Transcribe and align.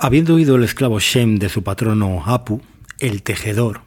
Habiendo 0.00 0.36
oído 0.36 0.54
el 0.54 0.62
esclavo 0.62 1.00
Shem 1.00 1.40
de 1.40 1.48
su 1.48 1.64
patrono 1.64 2.22
Apu, 2.24 2.62
el 3.00 3.24
tejedor, 3.24 3.80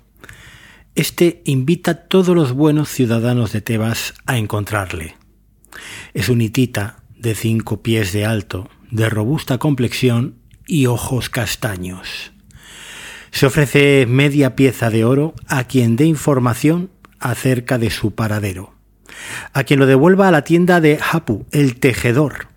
este 0.93 1.41
invita 1.45 1.91
a 1.91 1.95
todos 2.09 2.35
los 2.35 2.51
buenos 2.51 2.89
ciudadanos 2.89 3.53
de 3.53 3.61
Tebas 3.61 4.13
a 4.25 4.37
encontrarle. 4.37 5.15
Es 6.13 6.27
un 6.27 6.41
hitita 6.41 6.97
de 7.17 7.33
cinco 7.33 7.81
pies 7.81 8.11
de 8.11 8.25
alto, 8.25 8.69
de 8.91 9.09
robusta 9.09 9.57
complexión 9.57 10.35
y 10.67 10.87
ojos 10.87 11.29
castaños. 11.29 12.33
Se 13.31 13.45
ofrece 13.45 14.05
media 14.05 14.57
pieza 14.57 14.89
de 14.89 15.05
oro 15.05 15.33
a 15.47 15.63
quien 15.63 15.95
dé 15.95 16.03
información 16.03 16.91
acerca 17.21 17.77
de 17.77 17.89
su 17.89 18.15
paradero, 18.15 18.73
a 19.53 19.63
quien 19.63 19.79
lo 19.79 19.85
devuelva 19.85 20.27
a 20.27 20.31
la 20.31 20.43
tienda 20.43 20.81
de 20.81 20.99
Hapu, 21.09 21.45
el 21.51 21.79
tejedor, 21.79 22.50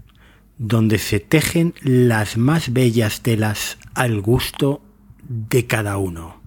donde 0.58 0.98
se 0.98 1.20
tejen 1.20 1.74
las 1.82 2.36
más 2.36 2.72
bellas 2.72 3.20
telas 3.22 3.78
al 3.94 4.20
gusto 4.20 4.82
de 5.28 5.66
cada 5.66 5.96
uno. 5.96 6.40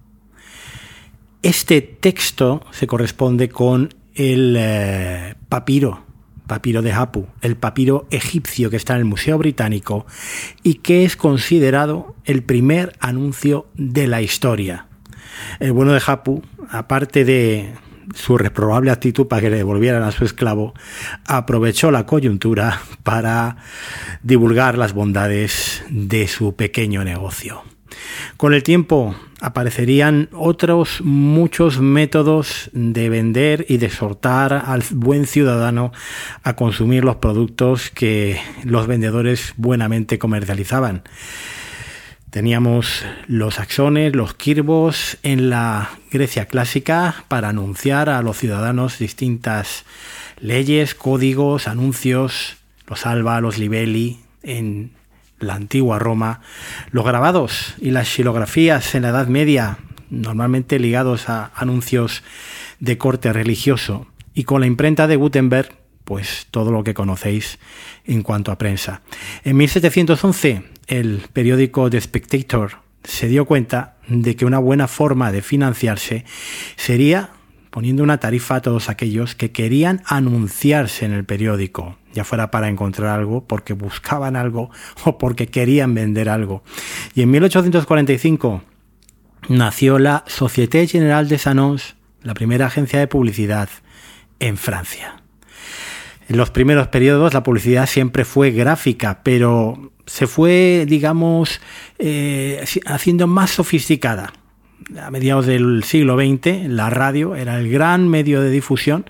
Este 1.42 1.82
texto 1.82 2.64
se 2.72 2.86
corresponde 2.86 3.48
con 3.48 3.94
el 4.14 4.56
eh, 4.58 5.34
papiro, 5.48 6.02
papiro 6.46 6.82
de 6.82 6.92
Hapu, 6.92 7.26
el 7.42 7.56
papiro 7.56 8.06
egipcio 8.10 8.70
que 8.70 8.76
está 8.76 8.94
en 8.94 9.00
el 9.00 9.04
Museo 9.04 9.38
Británico 9.38 10.06
y 10.62 10.74
que 10.74 11.04
es 11.04 11.16
considerado 11.16 12.16
el 12.24 12.42
primer 12.42 12.96
anuncio 12.98 13.66
de 13.74 14.08
la 14.08 14.20
historia. 14.20 14.86
El 15.60 15.72
bueno 15.72 15.92
de 15.92 16.02
Hapu, 16.04 16.42
aparte 16.70 17.24
de 17.24 17.74
su 18.14 18.38
reprobable 18.38 18.90
actitud 18.90 19.26
para 19.26 19.42
que 19.42 19.50
le 19.50 19.56
devolvieran 19.56 20.02
a 20.02 20.12
su 20.12 20.24
esclavo, 20.24 20.74
aprovechó 21.26 21.90
la 21.90 22.06
coyuntura 22.06 22.80
para 23.02 23.56
divulgar 24.22 24.78
las 24.78 24.92
bondades 24.92 25.82
de 25.90 26.28
su 26.28 26.54
pequeño 26.54 27.04
negocio. 27.04 27.62
Con 28.36 28.54
el 28.54 28.62
tiempo 28.62 29.14
aparecerían 29.40 30.28
otros 30.32 31.00
muchos 31.02 31.80
métodos 31.80 32.70
de 32.72 33.08
vender 33.08 33.66
y 33.68 33.78
de 33.78 33.86
exhortar 33.86 34.52
al 34.52 34.84
buen 34.90 35.26
ciudadano 35.26 35.92
a 36.42 36.54
consumir 36.54 37.04
los 37.04 37.16
productos 37.16 37.90
que 37.90 38.40
los 38.64 38.86
vendedores 38.86 39.54
buenamente 39.56 40.18
comercializaban. 40.18 41.02
Teníamos 42.30 43.04
los 43.26 43.58
axones, 43.58 44.14
los 44.14 44.34
quirbos 44.34 45.16
en 45.22 45.48
la 45.48 45.90
Grecia 46.10 46.44
clásica 46.44 47.24
para 47.28 47.48
anunciar 47.48 48.10
a 48.10 48.20
los 48.20 48.36
ciudadanos 48.36 48.98
distintas 48.98 49.86
leyes, 50.38 50.94
códigos, 50.94 51.68
anuncios, 51.68 52.58
los 52.86 53.06
alba, 53.06 53.40
los 53.40 53.56
libelli 53.56 54.18
en 54.42 54.90
la 55.40 55.54
antigua 55.54 55.98
Roma, 55.98 56.42
los 56.90 57.06
grabados 57.06 57.74
y 57.78 57.92
las 57.92 58.08
xilografías 58.08 58.94
en 58.94 59.02
la 59.02 59.08
Edad 59.08 59.28
Media, 59.28 59.78
normalmente 60.10 60.78
ligados 60.78 61.30
a 61.30 61.50
anuncios 61.54 62.22
de 62.78 62.98
corte 62.98 63.32
religioso, 63.32 64.06
y 64.34 64.44
con 64.44 64.60
la 64.60 64.66
imprenta 64.66 65.06
de 65.06 65.16
Gutenberg, 65.16 65.77
pues 66.08 66.46
todo 66.50 66.72
lo 66.72 66.84
que 66.84 66.94
conocéis 66.94 67.58
en 68.06 68.22
cuanto 68.22 68.50
a 68.50 68.56
prensa. 68.56 69.02
En 69.44 69.58
1711, 69.58 70.62
el 70.86 71.20
periódico 71.34 71.90
The 71.90 72.00
Spectator 72.00 72.78
se 73.04 73.28
dio 73.28 73.44
cuenta 73.44 73.98
de 74.08 74.34
que 74.34 74.46
una 74.46 74.58
buena 74.58 74.88
forma 74.88 75.30
de 75.32 75.42
financiarse 75.42 76.24
sería 76.76 77.32
poniendo 77.68 78.02
una 78.02 78.16
tarifa 78.16 78.56
a 78.56 78.62
todos 78.62 78.88
aquellos 78.88 79.34
que 79.34 79.52
querían 79.52 80.00
anunciarse 80.06 81.04
en 81.04 81.12
el 81.12 81.26
periódico, 81.26 81.98
ya 82.14 82.24
fuera 82.24 82.50
para 82.50 82.70
encontrar 82.70 83.10
algo, 83.10 83.44
porque 83.44 83.74
buscaban 83.74 84.34
algo 84.34 84.70
o 85.04 85.18
porque 85.18 85.48
querían 85.48 85.92
vender 85.92 86.30
algo. 86.30 86.62
Y 87.14 87.20
en 87.20 87.30
1845 87.32 88.62
nació 89.50 89.98
la 89.98 90.24
Société 90.26 90.86
Générale 90.86 91.28
des 91.28 91.46
Annonces, 91.46 91.96
la 92.22 92.32
primera 92.32 92.64
agencia 92.64 92.98
de 92.98 93.08
publicidad 93.08 93.68
en 94.40 94.56
Francia. 94.56 95.18
En 96.28 96.36
los 96.36 96.50
primeros 96.50 96.88
periodos 96.88 97.32
la 97.32 97.42
publicidad 97.42 97.86
siempre 97.86 98.24
fue 98.24 98.50
gráfica, 98.50 99.20
pero 99.22 99.92
se 100.06 100.26
fue, 100.26 100.84
digamos, 100.86 101.60
eh, 101.98 102.64
haciendo 102.86 103.26
más 103.26 103.50
sofisticada. 103.50 104.32
A 105.02 105.10
mediados 105.10 105.46
del 105.46 105.84
siglo 105.84 106.16
XX, 106.16 106.68
la 106.68 106.90
radio 106.90 107.34
era 107.34 107.58
el 107.58 107.70
gran 107.70 108.08
medio 108.08 108.40
de 108.40 108.50
difusión 108.50 109.06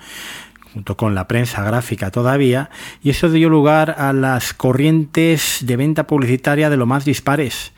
junto 0.73 0.97
con 0.97 1.15
la 1.15 1.29
prensa 1.29 1.63
gráfica 1.63 2.11
todavía, 2.11 2.71
y 3.03 3.11
eso 3.11 3.31
dio 3.31 3.49
lugar 3.49 3.95
a 3.99 4.13
las 4.13 4.55
corrientes 4.55 5.59
de 5.63 5.77
venta 5.77 6.07
publicitaria 6.07 6.71
de 6.71 6.77
lo 6.77 6.87
más 6.87 7.05
dispares, 7.05 7.73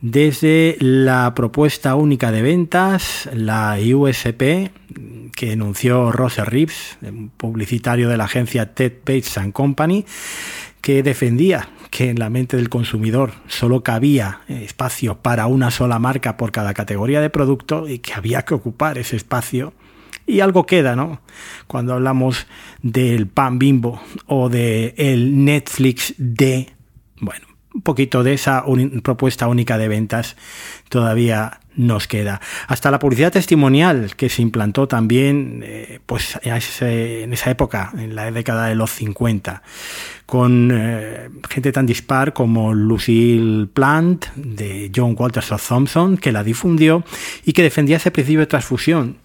desde 0.00 0.76
la 0.80 1.34
propuesta 1.34 1.94
única 1.94 2.30
de 2.30 2.42
ventas, 2.42 3.28
la 3.32 3.76
USP, 3.78 4.70
que 5.34 5.52
enunció 5.52 6.12
Rose 6.12 6.44
Reeves, 6.44 6.98
publicitario 7.36 8.08
de 8.08 8.16
la 8.16 8.24
agencia 8.24 8.74
Ted 8.74 8.92
Bates 9.04 9.38
Company, 9.52 10.04
que 10.80 11.02
defendía 11.02 11.68
que 11.90 12.10
en 12.10 12.18
la 12.18 12.30
mente 12.30 12.56
del 12.56 12.68
consumidor 12.68 13.32
solo 13.46 13.82
cabía 13.82 14.40
espacio 14.48 15.18
para 15.18 15.46
una 15.46 15.70
sola 15.70 15.98
marca 15.98 16.36
por 16.36 16.52
cada 16.52 16.74
categoría 16.74 17.20
de 17.20 17.30
producto 17.30 17.88
y 17.88 17.98
que 17.98 18.14
había 18.14 18.42
que 18.42 18.54
ocupar 18.54 18.98
ese 18.98 19.16
espacio 19.16 19.72
y 20.28 20.40
algo 20.40 20.66
queda, 20.66 20.94
¿no? 20.94 21.20
Cuando 21.66 21.94
hablamos 21.94 22.46
del 22.82 23.26
pan 23.26 23.58
bimbo 23.58 24.00
o 24.26 24.48
del 24.48 24.94
el 24.96 25.44
Netflix 25.44 26.14
de, 26.18 26.68
bueno, 27.20 27.46
un 27.74 27.82
poquito 27.82 28.22
de 28.22 28.34
esa 28.34 28.64
propuesta 29.02 29.46
única 29.46 29.78
de 29.78 29.88
ventas 29.88 30.36
todavía 30.88 31.60
nos 31.76 32.08
queda. 32.08 32.40
Hasta 32.66 32.90
la 32.90 32.98
publicidad 32.98 33.32
testimonial 33.32 34.16
que 34.16 34.28
se 34.28 34.42
implantó 34.42 34.88
también 34.88 35.62
eh, 35.64 36.00
pues 36.04 36.38
en 36.42 37.32
esa 37.32 37.50
época, 37.50 37.92
en 37.96 38.14
la 38.14 38.30
década 38.32 38.66
de 38.66 38.74
los 38.74 38.90
50, 38.90 39.62
con 40.26 40.70
eh, 40.72 41.30
gente 41.48 41.70
tan 41.70 41.86
dispar 41.86 42.32
como 42.32 42.74
Lucille 42.74 43.68
Plant 43.72 44.26
de 44.34 44.90
John 44.94 45.14
Walters 45.16 45.52
of 45.52 45.66
Thompson, 45.66 46.16
que 46.16 46.32
la 46.32 46.42
difundió 46.42 47.04
y 47.44 47.52
que 47.52 47.62
defendía 47.62 47.98
ese 47.98 48.10
principio 48.10 48.40
de 48.40 48.46
transfusión 48.46 49.18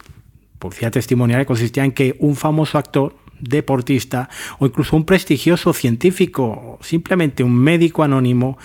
publicidad 0.63 0.91
testimonial 0.91 1.45
consistía 1.45 1.83
en 1.83 1.91
que 1.91 2.15
un 2.19 2.35
famoso 2.35 2.77
actor, 2.77 3.15
deportista 3.39 4.29
o 4.59 4.65
incluso 4.65 4.95
un 4.95 5.03
prestigioso 5.03 5.73
científico, 5.73 6.79
simplemente 6.81 7.43
un 7.43 7.53
médico 7.53 8.03
anónimo, 8.03 8.57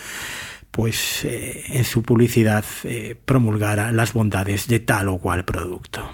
pues 0.71 1.25
eh, 1.25 1.65
en 1.71 1.85
su 1.85 2.03
publicidad 2.03 2.65
eh, 2.85 3.17
promulgara 3.25 3.91
las 3.91 4.13
bondades 4.13 4.69
de 4.69 4.79
tal 4.79 5.09
o 5.09 5.19
cual 5.19 5.45
producto. 5.45 6.09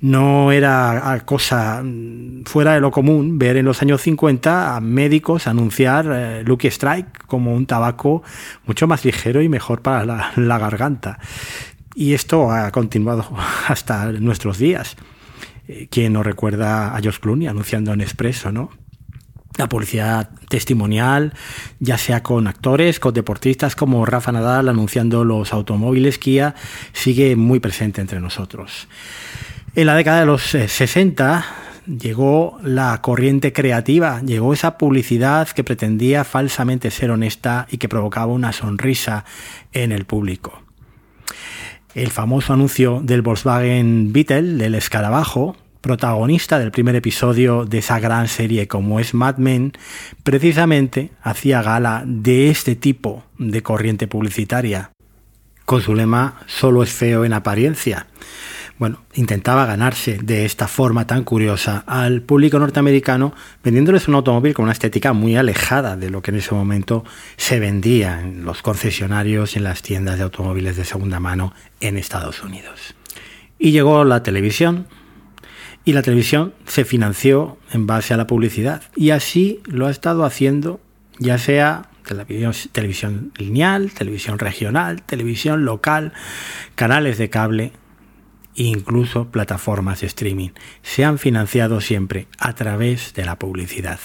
No 0.00 0.50
era 0.50 1.22
cosa 1.26 1.82
mm, 1.84 2.44
fuera 2.44 2.72
de 2.72 2.80
lo 2.80 2.90
común 2.90 3.38
ver 3.38 3.58
en 3.58 3.66
los 3.66 3.82
años 3.82 4.00
50 4.00 4.74
a 4.74 4.80
médicos 4.80 5.46
anunciar 5.46 6.06
eh, 6.10 6.42
Lucky 6.44 6.68
Strike 6.68 7.26
como 7.26 7.54
un 7.54 7.66
tabaco 7.66 8.22
mucho 8.64 8.86
más 8.86 9.04
ligero 9.04 9.42
y 9.42 9.48
mejor 9.50 9.82
para 9.82 10.32
la 10.36 10.58
garganta. 10.58 11.18
Y 11.94 12.14
esto 12.14 12.50
ha 12.50 12.70
continuado 12.70 13.26
hasta 13.68 14.12
nuestros 14.12 14.58
días. 14.58 14.96
Eh, 15.68 15.88
quien 15.90 16.12
nos 16.12 16.26
recuerda 16.26 16.94
a 16.94 17.00
George 17.00 17.20
Clooney 17.20 17.46
anunciando 17.46 17.92
en 17.92 18.00
Expreso, 18.00 18.50
¿no? 18.50 18.70
La 19.58 19.68
publicidad 19.68 20.30
testimonial, 20.48 21.34
ya 21.78 21.98
sea 21.98 22.22
con 22.22 22.46
actores, 22.46 22.98
con 22.98 23.12
deportistas 23.12 23.76
como 23.76 24.04
Rafa 24.06 24.32
Nadal 24.32 24.68
anunciando 24.70 25.24
los 25.24 25.52
automóviles 25.52 26.18
Kia, 26.18 26.54
sigue 26.94 27.36
muy 27.36 27.60
presente 27.60 28.00
entre 28.00 28.18
nosotros. 28.18 28.88
En 29.74 29.86
la 29.86 29.94
década 29.94 30.20
de 30.20 30.26
los 30.26 30.42
60 30.42 31.44
eh, 31.86 31.90
llegó 31.98 32.58
la 32.62 33.00
corriente 33.02 33.52
creativa, 33.52 34.22
llegó 34.22 34.54
esa 34.54 34.78
publicidad 34.78 35.48
que 35.48 35.64
pretendía 35.64 36.24
falsamente 36.24 36.90
ser 36.90 37.10
honesta 37.10 37.66
y 37.70 37.76
que 37.76 37.90
provocaba 37.90 38.32
una 38.32 38.52
sonrisa 38.52 39.26
en 39.72 39.92
el 39.92 40.06
público. 40.06 40.61
El 41.94 42.10
famoso 42.10 42.54
anuncio 42.54 43.00
del 43.02 43.20
Volkswagen 43.20 44.14
Beetle, 44.14 44.54
del 44.54 44.74
escarabajo, 44.74 45.56
protagonista 45.82 46.58
del 46.58 46.70
primer 46.70 46.96
episodio 46.96 47.66
de 47.66 47.78
esa 47.78 48.00
gran 48.00 48.28
serie 48.28 48.66
como 48.66 48.98
es 48.98 49.12
Mad 49.12 49.36
Men, 49.36 49.72
precisamente 50.22 51.10
hacía 51.20 51.60
gala 51.60 52.02
de 52.06 52.48
este 52.48 52.76
tipo 52.76 53.24
de 53.36 53.62
corriente 53.62 54.08
publicitaria, 54.08 54.92
con 55.66 55.82
su 55.82 55.94
lema 55.94 56.40
solo 56.46 56.82
es 56.82 56.90
feo 56.90 57.26
en 57.26 57.34
apariencia. 57.34 58.06
Bueno, 58.82 59.04
intentaba 59.14 59.64
ganarse 59.64 60.18
de 60.24 60.44
esta 60.44 60.66
forma 60.66 61.06
tan 61.06 61.22
curiosa 61.22 61.84
al 61.86 62.20
público 62.20 62.58
norteamericano 62.58 63.32
vendiéndoles 63.62 64.08
un 64.08 64.16
automóvil 64.16 64.54
con 64.54 64.64
una 64.64 64.72
estética 64.72 65.12
muy 65.12 65.36
alejada 65.36 65.96
de 65.96 66.10
lo 66.10 66.20
que 66.20 66.32
en 66.32 66.38
ese 66.38 66.52
momento 66.52 67.04
se 67.36 67.60
vendía 67.60 68.20
en 68.20 68.44
los 68.44 68.60
concesionarios 68.60 69.54
y 69.54 69.58
en 69.58 69.64
las 69.66 69.82
tiendas 69.82 70.16
de 70.16 70.24
automóviles 70.24 70.76
de 70.76 70.84
segunda 70.84 71.20
mano 71.20 71.54
en 71.78 71.96
Estados 71.96 72.42
Unidos. 72.42 72.96
Y 73.56 73.70
llegó 73.70 74.02
la 74.02 74.24
televisión, 74.24 74.88
y 75.84 75.92
la 75.92 76.02
televisión 76.02 76.52
se 76.66 76.84
financió 76.84 77.58
en 77.70 77.86
base 77.86 78.14
a 78.14 78.16
la 78.16 78.26
publicidad. 78.26 78.82
Y 78.96 79.10
así 79.10 79.60
lo 79.64 79.86
ha 79.86 79.92
estado 79.92 80.24
haciendo, 80.24 80.80
ya 81.20 81.38
sea 81.38 81.88
televisión, 82.04 82.52
televisión 82.72 83.32
lineal, 83.36 83.92
televisión 83.92 84.40
regional, 84.40 85.02
televisión 85.02 85.64
local, 85.64 86.12
canales 86.74 87.16
de 87.16 87.30
cable 87.30 87.72
incluso 88.54 89.30
plataformas 89.30 90.00
de 90.00 90.06
streaming. 90.08 90.50
Se 90.82 91.04
han 91.04 91.18
financiado 91.18 91.80
siempre 91.80 92.26
a 92.38 92.54
través 92.54 93.14
de 93.14 93.24
la 93.24 93.38
publicidad. 93.38 94.00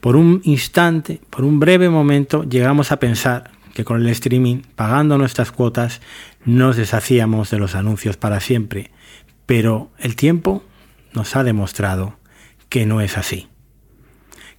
Por 0.00 0.16
un 0.16 0.40
instante, 0.44 1.20
por 1.30 1.44
un 1.44 1.60
breve 1.60 1.88
momento, 1.90 2.44
llegamos 2.44 2.92
a 2.92 2.98
pensar 2.98 3.50
que 3.74 3.84
con 3.84 4.00
el 4.00 4.08
streaming, 4.08 4.62
pagando 4.74 5.18
nuestras 5.18 5.52
cuotas, 5.52 6.00
nos 6.44 6.76
deshacíamos 6.76 7.50
de 7.50 7.58
los 7.58 7.74
anuncios 7.74 8.16
para 8.16 8.40
siempre. 8.40 8.90
Pero 9.44 9.90
el 9.98 10.16
tiempo 10.16 10.64
nos 11.12 11.36
ha 11.36 11.44
demostrado 11.44 12.18
que 12.68 12.86
no 12.86 13.00
es 13.00 13.18
así. 13.18 13.48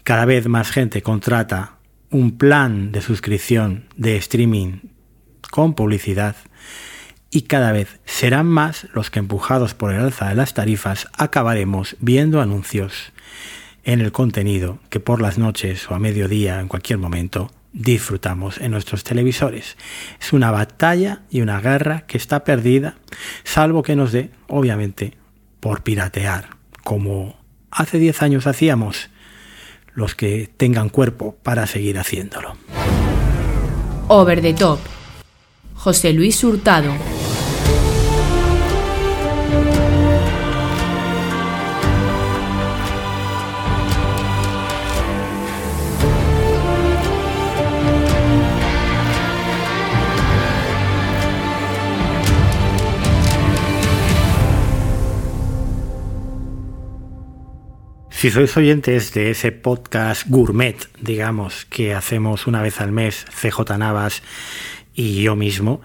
Cada 0.03 0.25
vez 0.25 0.47
más 0.47 0.71
gente 0.71 1.01
contrata 1.01 1.77
un 2.09 2.37
plan 2.37 2.91
de 2.91 3.01
suscripción 3.01 3.87
de 3.95 4.15
streaming 4.17 4.79
con 5.51 5.73
publicidad 5.73 6.35
y 7.29 7.43
cada 7.43 7.71
vez 7.71 7.99
serán 8.05 8.47
más 8.47 8.87
los 8.93 9.09
que 9.09 9.19
empujados 9.19 9.73
por 9.73 9.93
el 9.93 10.01
alza 10.01 10.29
de 10.29 10.35
las 10.35 10.53
tarifas 10.53 11.07
acabaremos 11.17 11.95
viendo 11.99 12.41
anuncios 12.41 13.11
en 13.83 14.01
el 14.01 14.11
contenido 14.11 14.79
que 14.89 14.99
por 14.99 15.21
las 15.21 15.37
noches 15.37 15.89
o 15.89 15.95
a 15.95 15.99
mediodía 15.99 16.59
en 16.59 16.67
cualquier 16.67 16.99
momento 16.99 17.51
disfrutamos 17.73 18.57
en 18.59 18.71
nuestros 18.71 19.03
televisores. 19.03 19.77
Es 20.19 20.33
una 20.33 20.51
batalla 20.51 21.21
y 21.29 21.41
una 21.41 21.59
guerra 21.61 22.01
que 22.07 22.17
está 22.17 22.43
perdida, 22.43 22.95
salvo 23.43 23.83
que 23.83 23.95
nos 23.95 24.11
dé, 24.11 24.31
obviamente, 24.47 25.13
por 25.59 25.83
piratear, 25.83 26.49
como 26.83 27.37
hace 27.71 27.99
10 27.99 28.21
años 28.23 28.47
hacíamos 28.47 29.09
los 29.93 30.15
que 30.15 30.49
tengan 30.57 30.89
cuerpo 30.89 31.35
para 31.43 31.67
seguir 31.67 31.97
haciéndolo. 31.97 32.57
Over 34.09 34.41
the 34.41 34.53
Top. 34.53 34.79
José 35.77 36.13
Luis 36.13 36.43
Hurtado. 36.43 36.93
Si 58.17 58.31
sois 58.31 58.57
oyentes 58.57 59.13
de 59.13 59.29
ese 59.29 59.51
podcast 59.51 60.27
gourmet, 60.27 60.75
digamos, 60.99 61.65
que 61.65 61.93
hacemos 61.93 62.47
una 62.47 62.63
vez 62.63 62.81
al 62.81 62.91
mes, 62.91 63.27
CJ 63.29 63.77
Navas 63.77 64.23
y 64.97 65.21
yo 65.21 65.35
mismo, 65.35 65.79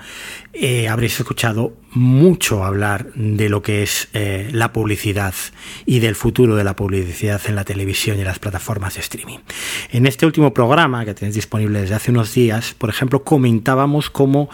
eh, 0.55 0.89
habréis 0.89 1.21
escuchado 1.21 1.77
mucho 1.91 2.65
hablar 2.65 3.13
de 3.15 3.51
lo 3.51 3.63
que 3.63 3.83
es 3.83 4.09
eh, 4.15 4.49
la 4.53 4.73
publicidad 4.73 5.35
y 5.85 5.99
del 5.99 6.15
futuro 6.15 6.57
de 6.57 6.65
la 6.65 6.75
publicidad 6.75 7.41
en 7.47 7.55
la 7.55 7.65
televisión 7.65 8.17
y 8.17 8.21
en 8.21 8.27
las 8.27 8.39
plataformas 8.39 8.95
de 8.95 9.01
streaming. 9.01 9.39
En 9.91 10.07
este 10.07 10.25
último 10.25 10.55
programa 10.55 11.05
que 11.05 11.13
tenéis 11.13 11.35
disponible 11.35 11.83
desde 11.83 11.95
hace 11.95 12.11
unos 12.11 12.33
días, 12.33 12.75
por 12.79 12.89
ejemplo, 12.89 13.23
comentábamos 13.23 14.09
cómo 14.09 14.49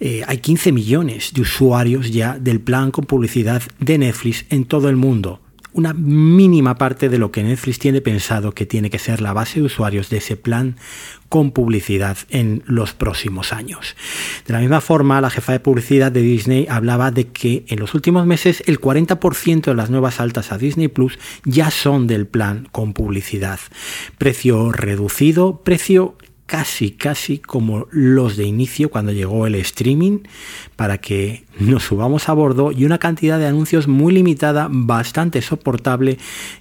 eh, 0.00 0.22
hay 0.26 0.36
15 0.36 0.72
millones 0.72 1.32
de 1.32 1.40
usuarios 1.40 2.10
ya 2.10 2.38
del 2.38 2.60
plan 2.60 2.90
con 2.90 3.06
publicidad 3.06 3.62
de 3.80 3.96
Netflix 3.96 4.44
en 4.50 4.66
todo 4.66 4.90
el 4.90 4.96
mundo 4.96 5.40
una 5.74 5.92
mínima 5.92 6.76
parte 6.76 7.08
de 7.08 7.18
lo 7.18 7.32
que 7.32 7.42
Netflix 7.42 7.78
tiene 7.80 8.00
pensado 8.00 8.52
que 8.52 8.64
tiene 8.64 8.90
que 8.90 9.00
ser 9.00 9.20
la 9.20 9.32
base 9.32 9.60
de 9.60 9.66
usuarios 9.66 10.08
de 10.08 10.18
ese 10.18 10.36
plan 10.36 10.76
con 11.28 11.50
publicidad 11.50 12.16
en 12.30 12.62
los 12.64 12.94
próximos 12.94 13.52
años. 13.52 13.96
De 14.46 14.52
la 14.52 14.60
misma 14.60 14.80
forma, 14.80 15.20
la 15.20 15.30
jefa 15.30 15.52
de 15.52 15.60
publicidad 15.60 16.12
de 16.12 16.22
Disney 16.22 16.66
hablaba 16.70 17.10
de 17.10 17.26
que 17.26 17.64
en 17.68 17.80
los 17.80 17.92
últimos 17.94 18.24
meses 18.24 18.62
el 18.66 18.80
40% 18.80 19.64
de 19.64 19.74
las 19.74 19.90
nuevas 19.90 20.20
altas 20.20 20.52
a 20.52 20.58
Disney 20.58 20.86
Plus 20.86 21.18
ya 21.44 21.72
son 21.72 22.06
del 22.06 22.28
plan 22.28 22.68
con 22.70 22.92
publicidad. 22.92 23.58
Precio 24.16 24.70
reducido, 24.70 25.60
precio 25.64 26.16
casi, 26.46 26.90
casi 26.90 27.38
como 27.38 27.86
los 27.90 28.36
de 28.36 28.44
inicio 28.44 28.90
cuando 28.90 29.12
llegó 29.12 29.46
el 29.46 29.54
streaming 29.56 30.20
para 30.76 30.98
que 30.98 31.44
nos 31.58 31.84
subamos 31.84 32.28
a 32.28 32.32
bordo 32.32 32.72
y 32.72 32.84
una 32.84 32.98
cantidad 32.98 33.38
de 33.38 33.46
anuncios 33.46 33.88
muy 33.88 34.12
limitada, 34.12 34.68
bastante 34.70 35.42
soportable, 35.42 36.18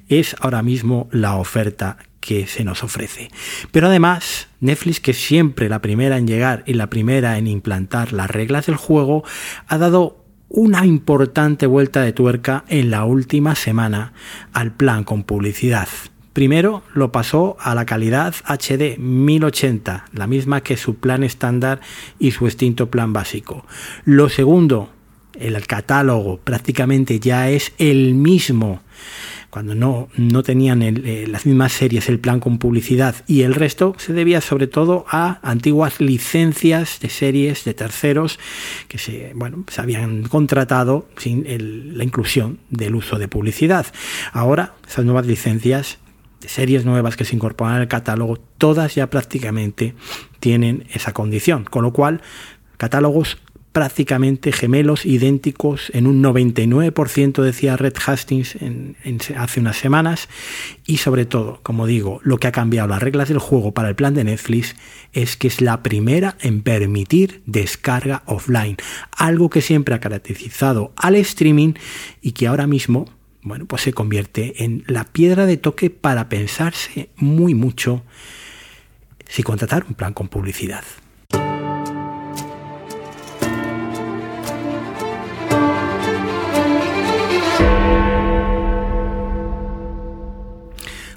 es 0.07 0.35
ahora 0.39 0.63
mismo 0.63 1.07
la 1.11 1.35
oferta 1.35 1.97
que 2.19 2.47
se 2.47 2.63
nos 2.63 2.83
ofrece. 2.83 3.29
Pero 3.71 3.87
además, 3.87 4.47
Netflix, 4.61 5.01
que 5.01 5.13
siempre 5.13 5.67
la 5.67 5.81
primera 5.81 6.17
en 6.17 6.27
llegar 6.27 6.63
y 6.65 6.73
la 6.73 6.89
primera 6.89 7.37
en 7.37 7.47
implantar 7.47 8.13
las 8.13 8.31
reglas 8.31 8.67
del 8.67 8.77
juego, 8.77 9.23
ha 9.67 9.77
dado 9.77 10.23
una 10.47 10.85
importante 10.85 11.65
vuelta 11.65 12.01
de 12.01 12.13
tuerca 12.13 12.63
en 12.69 12.91
la 12.91 13.03
última 13.03 13.55
semana 13.55 14.13
al 14.53 14.71
plan 14.71 15.03
con 15.03 15.23
publicidad. 15.23 15.89
Primero 16.33 16.83
lo 16.93 17.11
pasó 17.11 17.57
a 17.59 17.75
la 17.75 17.85
calidad 17.85 18.33
HD 18.45 18.97
1080, 18.97 20.05
la 20.13 20.27
misma 20.27 20.61
que 20.61 20.77
su 20.77 20.95
plan 20.95 21.23
estándar 21.23 21.79
y 22.19 22.31
su 22.31 22.47
extinto 22.47 22.89
plan 22.89 23.13
básico. 23.13 23.65
Lo 24.03 24.29
segundo, 24.29 24.89
el 25.39 25.65
catálogo 25.67 26.37
prácticamente 26.37 27.19
ya 27.19 27.49
es 27.49 27.73
el 27.77 28.15
mismo 28.15 28.81
cuando 29.53 29.75
no, 29.75 30.09
no 30.17 30.41
tenían 30.41 30.81
eh, 30.81 31.27
las 31.27 31.45
mismas 31.45 31.73
series 31.73 32.09
el 32.09 32.19
plan 32.19 32.39
con 32.39 32.57
publicidad 32.57 33.17
y 33.27 33.43
el 33.43 33.53
resto 33.53 33.93
se 33.99 34.11
debía 34.11 34.41
sobre 34.41 34.65
todo 34.65 35.05
a 35.07 35.37
antiguas 35.47 36.01
licencias 36.01 36.99
de 36.99 37.09
series 37.09 37.63
de 37.63 37.75
terceros 37.75 38.39
que 38.87 38.97
se, 38.97 39.31
bueno, 39.35 39.63
se 39.67 39.79
habían 39.79 40.23
contratado 40.23 41.07
sin 41.17 41.45
la 41.95 42.03
inclusión 42.03 42.57
del 42.71 42.95
uso 42.95 43.19
de 43.19 43.27
publicidad. 43.27 43.85
Ahora 44.31 44.73
esas 44.87 45.05
nuevas 45.05 45.27
licencias 45.27 45.99
series 46.47 46.85
nuevas 46.85 47.15
que 47.15 47.25
se 47.25 47.35
incorporan 47.35 47.75
al 47.75 47.87
catálogo, 47.87 48.37
todas 48.57 48.95
ya 48.95 49.09
prácticamente 49.09 49.95
tienen 50.39 50.85
esa 50.93 51.13
condición, 51.13 51.63
con 51.65 51.83
lo 51.83 51.93
cual 51.93 52.21
catálogos 52.77 53.37
prácticamente 53.73 54.51
gemelos, 54.51 55.03
idénticos, 55.05 55.89
en 55.93 56.05
un 56.05 56.23
99% 56.23 57.41
decía 57.41 57.75
Red 57.75 57.95
Hastings 58.05 58.55
hace 59.35 59.59
unas 59.59 59.77
semanas, 59.77 60.29
y 60.85 60.97
sobre 60.97 61.25
todo, 61.25 61.59
como 61.63 61.87
digo, 61.87 62.21
lo 62.23 62.37
que 62.37 62.47
ha 62.47 62.51
cambiado 62.51 62.87
las 62.87 63.01
reglas 63.01 63.29
del 63.29 63.39
juego 63.39 63.73
para 63.73 63.89
el 63.89 63.95
plan 63.95 64.13
de 64.13 64.23
Netflix 64.23 64.75
es 65.11 65.35
que 65.35 65.47
es 65.47 65.59
la 65.59 65.81
primera 65.81 66.37
en 66.39 66.61
permitir 66.61 67.41
descarga 67.47 68.21
offline, 68.27 68.77
algo 69.11 69.49
que 69.49 69.61
siempre 69.61 69.95
ha 69.95 69.99
caracterizado 69.99 70.93
al 70.95 71.15
streaming 71.15 71.73
y 72.21 72.33
que 72.33 72.45
ahora 72.45 72.67
mismo 72.67 73.07
bueno, 73.43 73.65
pues 73.65 73.81
se 73.81 73.93
convierte 73.93 74.63
en 74.63 74.83
la 74.87 75.03
piedra 75.03 75.45
de 75.45 75.57
toque 75.57 75.89
para 75.89 76.29
pensarse 76.29 77.09
muy 77.17 77.53
mucho 77.53 78.03
si 79.27 79.43
contratar 79.43 79.85
un 79.87 79.95
plan 79.95 80.13
con 80.13 80.29
publicidad. 80.29 80.83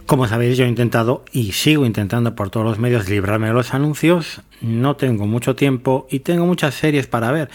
Como 0.06 0.28
sabéis, 0.28 0.56
yo 0.56 0.64
he 0.64 0.68
intentado 0.68 1.24
y 1.32 1.50
sigo 1.50 1.84
intentando 1.84 2.36
por 2.36 2.48
todos 2.48 2.64
los 2.64 2.78
medios 2.78 3.08
librarme 3.08 3.48
de 3.48 3.54
los 3.54 3.74
anuncios. 3.74 4.40
No 4.60 4.94
tengo 4.94 5.26
mucho 5.26 5.56
tiempo 5.56 6.06
y 6.08 6.20
tengo 6.20 6.46
muchas 6.46 6.74
series 6.74 7.08
para 7.08 7.32
ver, 7.32 7.50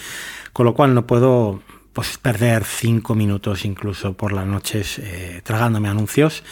con 0.52 0.66
lo 0.66 0.74
cual 0.74 0.94
no 0.94 1.08
puedo 1.08 1.62
pues 1.94 2.18
perder 2.18 2.64
cinco 2.64 3.16
minutos 3.16 3.66
incluso 3.66 4.14
por 4.14 4.32
las 4.32 4.46
noches 4.46 5.00
eh, 5.00 5.42
tragándome 5.44 5.90
anuncios, 5.90 6.44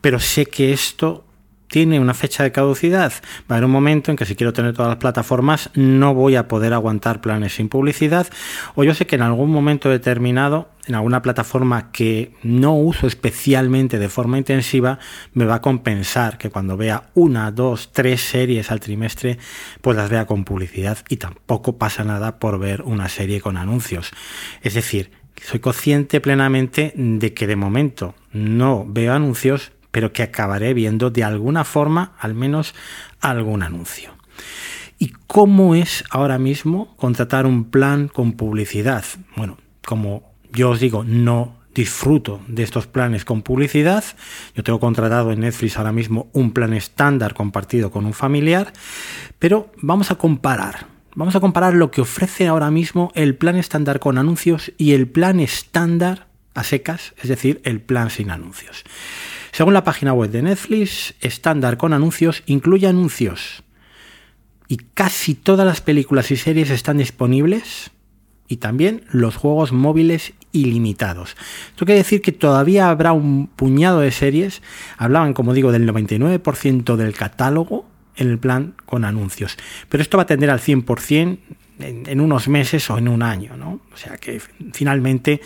pero 0.00 0.20
sé 0.20 0.46
que 0.46 0.72
esto 0.72 1.24
tiene 1.68 2.00
una 2.00 2.14
fecha 2.14 2.42
de 2.42 2.52
caducidad. 2.52 3.12
Va 3.50 3.54
a 3.54 3.54
haber 3.54 3.64
un 3.64 3.70
momento 3.70 4.10
en 4.10 4.16
que 4.16 4.24
si 4.24 4.36
quiero 4.36 4.52
tener 4.52 4.74
todas 4.74 4.90
las 4.90 4.98
plataformas 4.98 5.70
no 5.74 6.14
voy 6.14 6.36
a 6.36 6.48
poder 6.48 6.72
aguantar 6.72 7.20
planes 7.20 7.54
sin 7.54 7.68
publicidad 7.68 8.26
o 8.74 8.84
yo 8.84 8.94
sé 8.94 9.06
que 9.06 9.16
en 9.16 9.22
algún 9.22 9.50
momento 9.50 9.88
determinado 9.88 10.68
en 10.86 10.94
alguna 10.94 11.22
plataforma 11.22 11.90
que 11.92 12.34
no 12.42 12.74
uso 12.74 13.06
especialmente 13.06 13.98
de 13.98 14.08
forma 14.08 14.38
intensiva 14.38 14.98
me 15.32 15.46
va 15.46 15.56
a 15.56 15.62
compensar 15.62 16.36
que 16.38 16.50
cuando 16.50 16.76
vea 16.76 17.10
una, 17.14 17.50
dos, 17.50 17.90
tres 17.92 18.20
series 18.20 18.70
al 18.70 18.80
trimestre 18.80 19.38
pues 19.80 19.96
las 19.96 20.10
vea 20.10 20.26
con 20.26 20.44
publicidad 20.44 20.98
y 21.08 21.16
tampoco 21.16 21.78
pasa 21.78 22.04
nada 22.04 22.38
por 22.38 22.58
ver 22.58 22.82
una 22.82 23.08
serie 23.08 23.40
con 23.40 23.56
anuncios. 23.56 24.10
Es 24.62 24.74
decir, 24.74 25.10
soy 25.42 25.60
consciente 25.60 26.20
plenamente 26.20 26.92
de 26.96 27.34
que 27.34 27.46
de 27.46 27.56
momento 27.56 28.14
no 28.32 28.84
veo 28.88 29.12
anuncios 29.12 29.72
pero 29.94 30.12
que 30.12 30.24
acabaré 30.24 30.74
viendo 30.74 31.10
de 31.10 31.22
alguna 31.22 31.62
forma 31.62 32.14
al 32.18 32.34
menos 32.34 32.74
algún 33.20 33.62
anuncio. 33.62 34.10
¿Y 34.98 35.12
cómo 35.28 35.76
es 35.76 36.02
ahora 36.10 36.36
mismo 36.36 36.96
contratar 36.96 37.46
un 37.46 37.70
plan 37.70 38.08
con 38.08 38.32
publicidad? 38.32 39.04
Bueno, 39.36 39.56
como 39.86 40.34
yo 40.52 40.70
os 40.70 40.80
digo, 40.80 41.04
no 41.04 41.58
disfruto 41.76 42.40
de 42.48 42.64
estos 42.64 42.88
planes 42.88 43.24
con 43.24 43.42
publicidad. 43.42 44.02
Yo 44.56 44.64
tengo 44.64 44.80
contratado 44.80 45.30
en 45.30 45.40
Netflix 45.40 45.76
ahora 45.76 45.92
mismo 45.92 46.28
un 46.32 46.50
plan 46.50 46.74
estándar 46.74 47.32
compartido 47.32 47.92
con 47.92 48.04
un 48.04 48.14
familiar, 48.14 48.72
pero 49.38 49.70
vamos 49.80 50.10
a 50.10 50.16
comparar. 50.16 50.88
Vamos 51.14 51.36
a 51.36 51.40
comparar 51.40 51.74
lo 51.74 51.92
que 51.92 52.00
ofrece 52.00 52.48
ahora 52.48 52.72
mismo 52.72 53.12
el 53.14 53.36
plan 53.36 53.54
estándar 53.54 54.00
con 54.00 54.18
anuncios 54.18 54.72
y 54.76 54.92
el 54.94 55.06
plan 55.06 55.38
estándar 55.38 56.26
a 56.52 56.64
secas, 56.64 57.14
es 57.22 57.28
decir, 57.28 57.60
el 57.64 57.80
plan 57.80 58.10
sin 58.10 58.32
anuncios. 58.32 58.84
Según 59.54 59.72
la 59.72 59.84
página 59.84 60.12
web 60.12 60.32
de 60.32 60.42
Netflix, 60.42 61.14
estándar 61.20 61.76
con 61.76 61.92
anuncios 61.92 62.42
incluye 62.46 62.88
anuncios 62.88 63.62
y 64.66 64.78
casi 64.78 65.36
todas 65.36 65.64
las 65.64 65.80
películas 65.80 66.32
y 66.32 66.36
series 66.36 66.70
están 66.70 66.98
disponibles 66.98 67.92
y 68.48 68.56
también 68.56 69.04
los 69.12 69.36
juegos 69.36 69.70
móviles 69.70 70.32
ilimitados. 70.50 71.36
Esto 71.68 71.84
quiere 71.84 71.98
decir 71.98 72.20
que 72.20 72.32
todavía 72.32 72.90
habrá 72.90 73.12
un 73.12 73.46
puñado 73.46 74.00
de 74.00 74.10
series, 74.10 74.60
hablaban 74.98 75.34
como 75.34 75.54
digo 75.54 75.70
del 75.70 75.88
99% 75.88 76.96
del 76.96 77.14
catálogo 77.14 77.86
en 78.16 78.30
el 78.30 78.40
plan 78.40 78.74
con 78.86 79.04
anuncios, 79.04 79.56
pero 79.88 80.02
esto 80.02 80.16
va 80.16 80.24
a 80.24 80.26
tender 80.26 80.50
al 80.50 80.58
100% 80.58 81.38
en, 81.78 82.20
unos 82.20 82.48
meses 82.48 82.90
o 82.90 82.98
en 82.98 83.06
un 83.06 83.22
año, 83.22 83.56
¿no? 83.56 83.82
O 83.92 83.96
sea 83.96 84.16
que 84.16 84.42
finalmente 84.72 85.40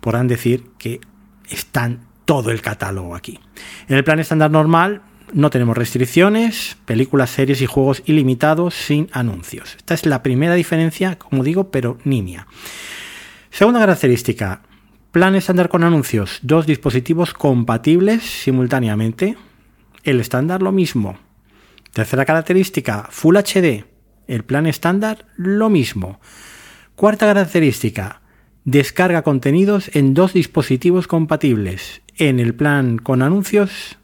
podrán 0.00 0.26
decir 0.26 0.64
que 0.78 1.00
están 1.48 2.10
todo 2.24 2.50
el 2.50 2.62
catálogo 2.62 3.14
aquí. 3.14 3.40
En 3.88 3.96
el 3.96 4.04
plan 4.04 4.18
estándar 4.18 4.50
normal 4.50 5.02
no 5.32 5.50
tenemos 5.50 5.76
restricciones, 5.76 6.76
películas, 6.84 7.30
series 7.30 7.60
y 7.62 7.66
juegos 7.66 8.02
ilimitados 8.06 8.74
sin 8.74 9.08
anuncios. 9.12 9.76
Esta 9.76 9.94
es 9.94 10.06
la 10.06 10.22
primera 10.22 10.54
diferencia, 10.54 11.18
como 11.18 11.42
digo, 11.42 11.70
pero 11.70 11.98
nimia. 12.04 12.46
Segunda 13.50 13.80
característica, 13.80 14.62
plan 15.10 15.34
estándar 15.34 15.68
con 15.68 15.84
anuncios, 15.84 16.38
dos 16.42 16.66
dispositivos 16.66 17.34
compatibles 17.34 18.22
simultáneamente. 18.22 19.36
El 20.04 20.20
estándar 20.20 20.62
lo 20.62 20.72
mismo. 20.72 21.18
Tercera 21.92 22.24
característica, 22.24 23.08
Full 23.10 23.36
HD. 23.36 23.84
El 24.26 24.44
plan 24.44 24.66
estándar 24.66 25.26
lo 25.36 25.68
mismo. 25.68 26.20
Cuarta 26.94 27.26
característica, 27.26 28.21
descarga 28.64 29.22
contenidos 29.22 29.90
en 29.94 30.14
dos 30.14 30.32
dispositivos 30.32 31.06
compatibles. 31.06 32.02
En 32.16 32.40
el 32.40 32.54
plan 32.54 32.98
con 32.98 33.22
anuncios 33.22 33.98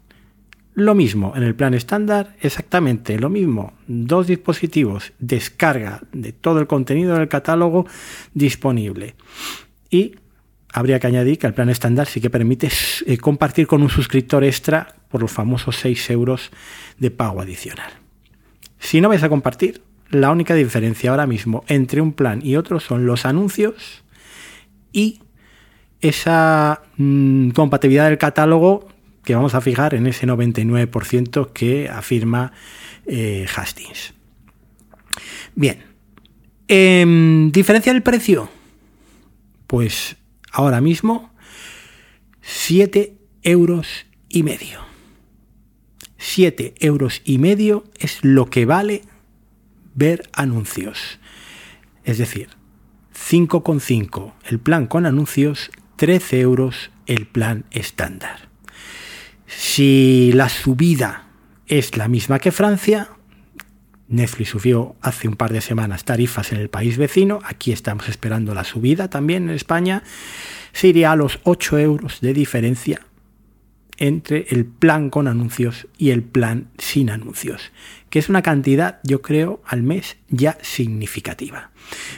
lo 0.73 0.95
mismo, 0.95 1.33
en 1.35 1.43
el 1.43 1.55
plan 1.55 1.73
estándar, 1.73 2.35
exactamente 2.39 3.19
lo 3.19 3.29
mismo. 3.29 3.73
Dos 3.87 4.27
dispositivos, 4.27 5.11
descarga 5.19 6.01
de 6.13 6.31
todo 6.31 6.59
el 6.59 6.67
contenido 6.67 7.17
del 7.17 7.27
catálogo 7.27 7.85
disponible. 8.33 9.15
Y 9.89 10.15
habría 10.71 10.99
que 10.99 11.07
añadir 11.07 11.37
que 11.37 11.47
el 11.47 11.53
plan 11.53 11.69
estándar 11.69 12.07
sí 12.07 12.21
que 12.21 12.29
permite 12.29 12.69
eh, 13.05 13.17
compartir 13.17 13.67
con 13.67 13.81
un 13.81 13.89
suscriptor 13.89 14.43
extra 14.43 14.95
por 15.09 15.21
los 15.21 15.31
famosos 15.31 15.75
6 15.77 16.11
euros 16.11 16.51
de 16.97 17.11
pago 17.11 17.41
adicional. 17.41 17.91
Si 18.79 19.01
no 19.01 19.09
vais 19.09 19.23
a 19.23 19.29
compartir, 19.29 19.81
la 20.09 20.31
única 20.31 20.55
diferencia 20.55 21.11
ahora 21.11 21.27
mismo 21.27 21.63
entre 21.67 22.01
un 22.01 22.13
plan 22.13 22.39
y 22.43 22.55
otro 22.55 22.79
son 22.79 23.05
los 23.05 23.25
anuncios 23.25 24.03
y 24.91 25.21
esa 26.01 26.81
mm, 26.97 27.49
compatibilidad 27.49 28.09
del 28.09 28.17
catálogo 28.17 28.87
que 29.23 29.35
vamos 29.35 29.53
a 29.53 29.61
fijar 29.61 29.93
en 29.93 30.07
ese 30.07 30.25
99% 30.27 31.51
que 31.53 31.89
afirma 31.89 32.51
eh, 33.05 33.45
Hastings. 33.55 34.13
Bien, 35.55 35.83
em, 36.67 37.51
¿diferencia 37.51 37.91
el 37.91 38.01
precio? 38.01 38.49
Pues 39.67 40.15
ahora 40.51 40.81
mismo 40.81 41.31
7 42.41 43.17
euros 43.43 44.05
y 44.29 44.43
medio. 44.43 44.79
7 46.17 46.75
euros 46.79 47.21
y 47.23 47.37
medio 47.37 47.83
es 47.99 48.19
lo 48.23 48.49
que 48.49 48.65
vale 48.65 49.03
ver 49.95 50.29
anuncios. 50.33 51.19
Es 52.03 52.17
decir, 52.17 52.49
5,5 53.19 54.33
el 54.45 54.59
plan 54.59 54.87
con 54.87 55.05
anuncios, 55.05 55.71
13 55.97 56.39
euros 56.39 56.91
el 57.05 57.27
plan 57.27 57.65
estándar. 57.71 58.49
Si 59.45 60.31
la 60.33 60.49
subida 60.49 61.27
es 61.67 61.97
la 61.97 62.07
misma 62.07 62.39
que 62.39 62.51
Francia, 62.51 63.09
Netflix 64.07 64.49
subió 64.49 64.95
hace 65.01 65.27
un 65.27 65.35
par 65.35 65.51
de 65.51 65.61
semanas 65.61 66.05
tarifas 66.05 66.51
en 66.51 66.59
el 66.59 66.69
país 66.69 66.97
vecino, 66.97 67.39
aquí 67.43 67.71
estamos 67.71 68.09
esperando 68.09 68.55
la 68.55 68.63
subida 68.63 69.09
también 69.09 69.49
en 69.49 69.55
España, 69.55 70.03
se 70.71 70.87
iría 70.87 71.11
a 71.11 71.15
los 71.15 71.39
8 71.43 71.77
euros 71.79 72.21
de 72.21 72.33
diferencia 72.33 73.01
entre 73.99 74.47
el 74.49 74.65
plan 74.65 75.09
con 75.09 75.27
anuncios 75.27 75.87
y 75.97 76.09
el 76.09 76.23
plan 76.23 76.69
sin 76.77 77.09
anuncios, 77.09 77.71
que 78.09 78.19
es 78.19 78.29
una 78.29 78.41
cantidad, 78.41 78.99
yo 79.03 79.21
creo, 79.21 79.61
al 79.65 79.83
mes 79.83 80.17
ya 80.29 80.57
significativa. 80.61 81.71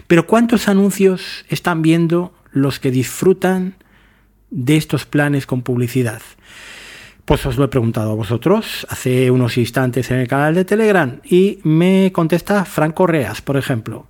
Pero 0.08 0.28
¿cuántos 0.28 0.68
anuncios 0.68 1.46
están 1.50 1.82
viendo 1.82 2.34
los 2.52 2.80
que 2.80 2.92
disfrutan 2.92 3.76
de 4.50 4.78
estos 4.78 5.06
planes 5.06 5.46
con 5.46 5.64
publicidad? 5.64 6.22
Pues 7.26 7.46
os 7.46 7.58
lo 7.58 7.66
he 7.66 7.70
preguntado 7.70 8.12
a 8.12 8.16
vosotros 8.16 8.86
hace 8.90 9.32
unos 9.32 9.58
instantes 9.58 10.12
en 10.12 10.18
el 10.18 10.28
canal 10.28 10.54
de 10.54 10.66
Telegram 10.66 11.20
y 11.24 11.60
me 11.64 12.12
contesta 12.12 12.66
Frank 12.66 12.94
Correas, 12.94 13.42
por 13.42 13.58
ejemplo. 13.58 14.08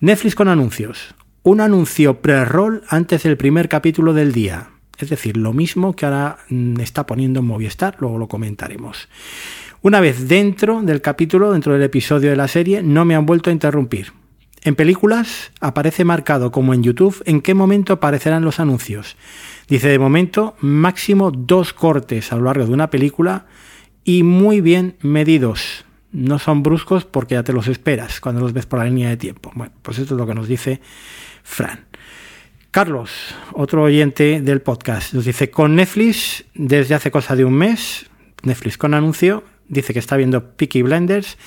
Netflix 0.00 0.34
con 0.34 0.48
anuncios. 0.48 1.14
Un 1.42 1.60
anuncio 1.60 2.22
pre-roll 2.22 2.82
antes 2.88 3.22
del 3.24 3.36
primer 3.36 3.68
capítulo 3.68 4.14
del 4.14 4.32
día. 4.32 4.70
Es 4.98 5.10
decir, 5.10 5.36
lo 5.36 5.52
mismo 5.52 5.94
que 5.94 6.06
ahora 6.06 6.38
mm, 6.48 6.80
está 6.80 7.06
poniendo 7.06 7.40
en 7.40 7.46
Movistar, 7.46 7.96
luego 7.98 8.18
lo 8.18 8.28
comentaremos. 8.28 9.08
Una 9.82 10.00
vez 10.00 10.28
dentro 10.28 10.80
del 10.82 11.00
capítulo, 11.00 11.52
dentro 11.52 11.74
del 11.74 11.82
episodio 11.82 12.30
de 12.30 12.36
la 12.36 12.48
serie, 12.48 12.82
no 12.82 13.04
me 13.04 13.14
han 13.14 13.26
vuelto 13.26 13.50
a 13.50 13.52
interrumpir. 13.52 14.12
En 14.62 14.76
películas 14.76 15.52
aparece 15.60 16.06
marcado 16.06 16.50
como 16.50 16.72
en 16.72 16.82
YouTube 16.82 17.22
en 17.26 17.42
qué 17.42 17.52
momento 17.52 17.92
aparecerán 17.92 18.44
los 18.44 18.60
anuncios. 18.60 19.16
Dice 19.68 19.88
de 19.88 19.98
momento 19.98 20.56
máximo 20.60 21.30
dos 21.30 21.74
cortes 21.74 22.32
a 22.32 22.36
lo 22.36 22.44
largo 22.44 22.64
de 22.64 22.72
una 22.72 22.88
película 22.88 23.44
y 24.04 24.22
muy 24.22 24.62
bien 24.62 24.96
medidos. 25.02 25.84
No 26.12 26.38
son 26.38 26.62
bruscos 26.62 27.04
porque 27.04 27.34
ya 27.34 27.42
te 27.42 27.52
los 27.52 27.68
esperas 27.68 28.20
cuando 28.20 28.40
los 28.40 28.54
ves 28.54 28.64
por 28.64 28.78
la 28.78 28.86
línea 28.86 29.10
de 29.10 29.18
tiempo. 29.18 29.52
Bueno, 29.54 29.74
pues 29.82 29.98
esto 29.98 30.14
es 30.14 30.18
lo 30.18 30.26
que 30.26 30.34
nos 30.34 30.48
dice 30.48 30.80
Fran. 31.42 31.84
Carlos, 32.74 33.12
otro 33.52 33.84
oyente 33.84 34.40
del 34.40 34.60
podcast, 34.60 35.14
nos 35.14 35.26
dice, 35.26 35.48
con 35.48 35.76
Netflix 35.76 36.44
desde 36.54 36.96
hace 36.96 37.12
cosa 37.12 37.36
de 37.36 37.44
un 37.44 37.52
mes, 37.52 38.06
Netflix 38.42 38.78
con 38.78 38.94
anuncio, 38.94 39.44
dice 39.68 39.92
que 39.92 40.00
está 40.00 40.16
viendo 40.16 40.56
Peaky 40.56 40.82
Blenders 40.82 41.38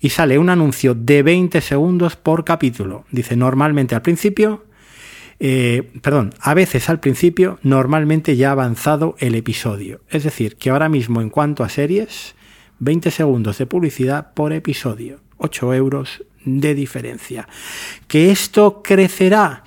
y 0.00 0.08
sale 0.08 0.40
un 0.40 0.50
anuncio 0.50 0.96
de 0.96 1.22
20 1.22 1.60
segundos 1.60 2.16
por 2.16 2.44
capítulo. 2.44 3.04
Dice 3.12 3.36
normalmente 3.36 3.94
al 3.94 4.02
principio, 4.02 4.64
eh, 5.38 5.88
perdón, 6.02 6.34
a 6.40 6.52
veces 6.52 6.88
al 6.88 6.98
principio, 6.98 7.60
normalmente 7.62 8.34
ya 8.34 8.48
ha 8.48 8.52
avanzado 8.52 9.14
el 9.20 9.36
episodio. 9.36 10.00
Es 10.10 10.24
decir, 10.24 10.56
que 10.56 10.70
ahora 10.70 10.88
mismo 10.88 11.20
en 11.20 11.30
cuanto 11.30 11.62
a 11.62 11.68
series, 11.68 12.34
20 12.80 13.12
segundos 13.12 13.56
de 13.58 13.66
publicidad 13.66 14.34
por 14.34 14.52
episodio, 14.52 15.20
8 15.38 15.74
euros 15.74 16.24
de 16.44 16.74
diferencia. 16.74 17.46
¿Que 18.08 18.32
esto 18.32 18.82
crecerá? 18.82 19.62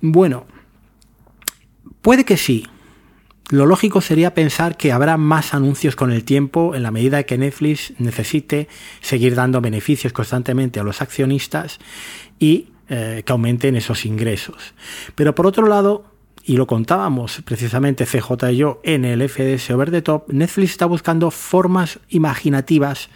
Bueno, 0.00 0.46
puede 2.04 2.26
que 2.26 2.36
sí, 2.36 2.66
lo 3.48 3.64
lógico 3.64 4.02
sería 4.02 4.34
pensar 4.34 4.76
que 4.76 4.92
habrá 4.92 5.16
más 5.16 5.54
anuncios 5.54 5.96
con 5.96 6.12
el 6.12 6.22
tiempo 6.22 6.74
en 6.74 6.82
la 6.82 6.90
medida 6.90 7.22
que 7.22 7.38
Netflix 7.38 7.94
necesite 7.96 8.68
seguir 9.00 9.34
dando 9.34 9.62
beneficios 9.62 10.12
constantemente 10.12 10.78
a 10.78 10.82
los 10.82 11.00
accionistas 11.00 11.78
y 12.38 12.68
eh, 12.90 13.22
que 13.24 13.32
aumenten 13.32 13.74
esos 13.74 14.04
ingresos. 14.04 14.74
Pero 15.14 15.34
por 15.34 15.46
otro 15.46 15.66
lado, 15.66 16.04
y 16.44 16.58
lo 16.58 16.66
contábamos 16.66 17.40
precisamente 17.46 18.04
CJ 18.04 18.50
y 18.52 18.56
yo 18.56 18.82
en 18.84 19.06
el 19.06 19.26
FDS 19.26 19.70
Over 19.70 19.90
the 19.90 20.02
Top, 20.02 20.30
Netflix 20.30 20.72
está 20.72 20.84
buscando 20.84 21.30
formas 21.30 22.00
imaginativas 22.10 23.08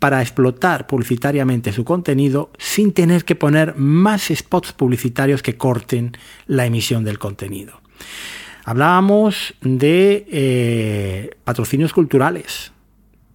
para 0.00 0.20
explotar 0.20 0.88
publicitariamente 0.88 1.72
su 1.72 1.84
contenido 1.84 2.50
sin 2.58 2.92
tener 2.92 3.24
que 3.24 3.36
poner 3.36 3.76
más 3.76 4.32
spots 4.34 4.72
publicitarios 4.72 5.44
que 5.44 5.56
corten 5.56 6.16
la 6.48 6.66
emisión 6.66 7.04
del 7.04 7.20
contenido. 7.20 7.81
Hablábamos 8.64 9.54
de 9.60 10.26
eh, 10.30 11.30
patrocinios 11.44 11.92
culturales. 11.92 12.72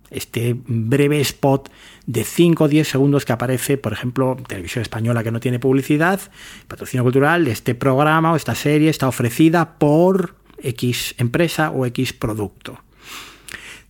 Este 0.09 0.55
breve 0.55 1.19
spot 1.19 1.69
de 2.05 2.23
5 2.23 2.63
o 2.63 2.67
10 2.69 2.87
segundos 2.87 3.25
que 3.25 3.33
aparece, 3.33 3.77
por 3.77 3.91
ejemplo, 3.91 4.37
televisión 4.47 4.81
española 4.81 5.23
que 5.23 5.31
no 5.31 5.41
tiene 5.41 5.59
publicidad, 5.59 6.21
patrocinio 6.69 7.03
cultural, 7.03 7.47
este 7.47 7.75
programa 7.75 8.31
o 8.31 8.37
esta 8.37 8.55
serie 8.55 8.89
está 8.89 9.09
ofrecida 9.09 9.77
por 9.77 10.35
X 10.63 11.13
empresa 11.17 11.71
o 11.71 11.85
X 11.85 12.13
producto. 12.13 12.79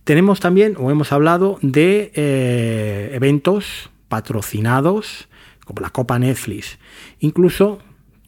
Tenemos 0.02 0.40
también, 0.40 0.74
o 0.78 0.90
hemos 0.90 1.12
hablado, 1.12 1.58
de 1.62 2.10
eh, 2.14 3.10
eventos 3.12 3.90
patrocinados, 4.08 5.28
como 5.64 5.82
la 5.82 5.90
Copa 5.90 6.18
Netflix. 6.18 6.78
Incluso 7.20 7.78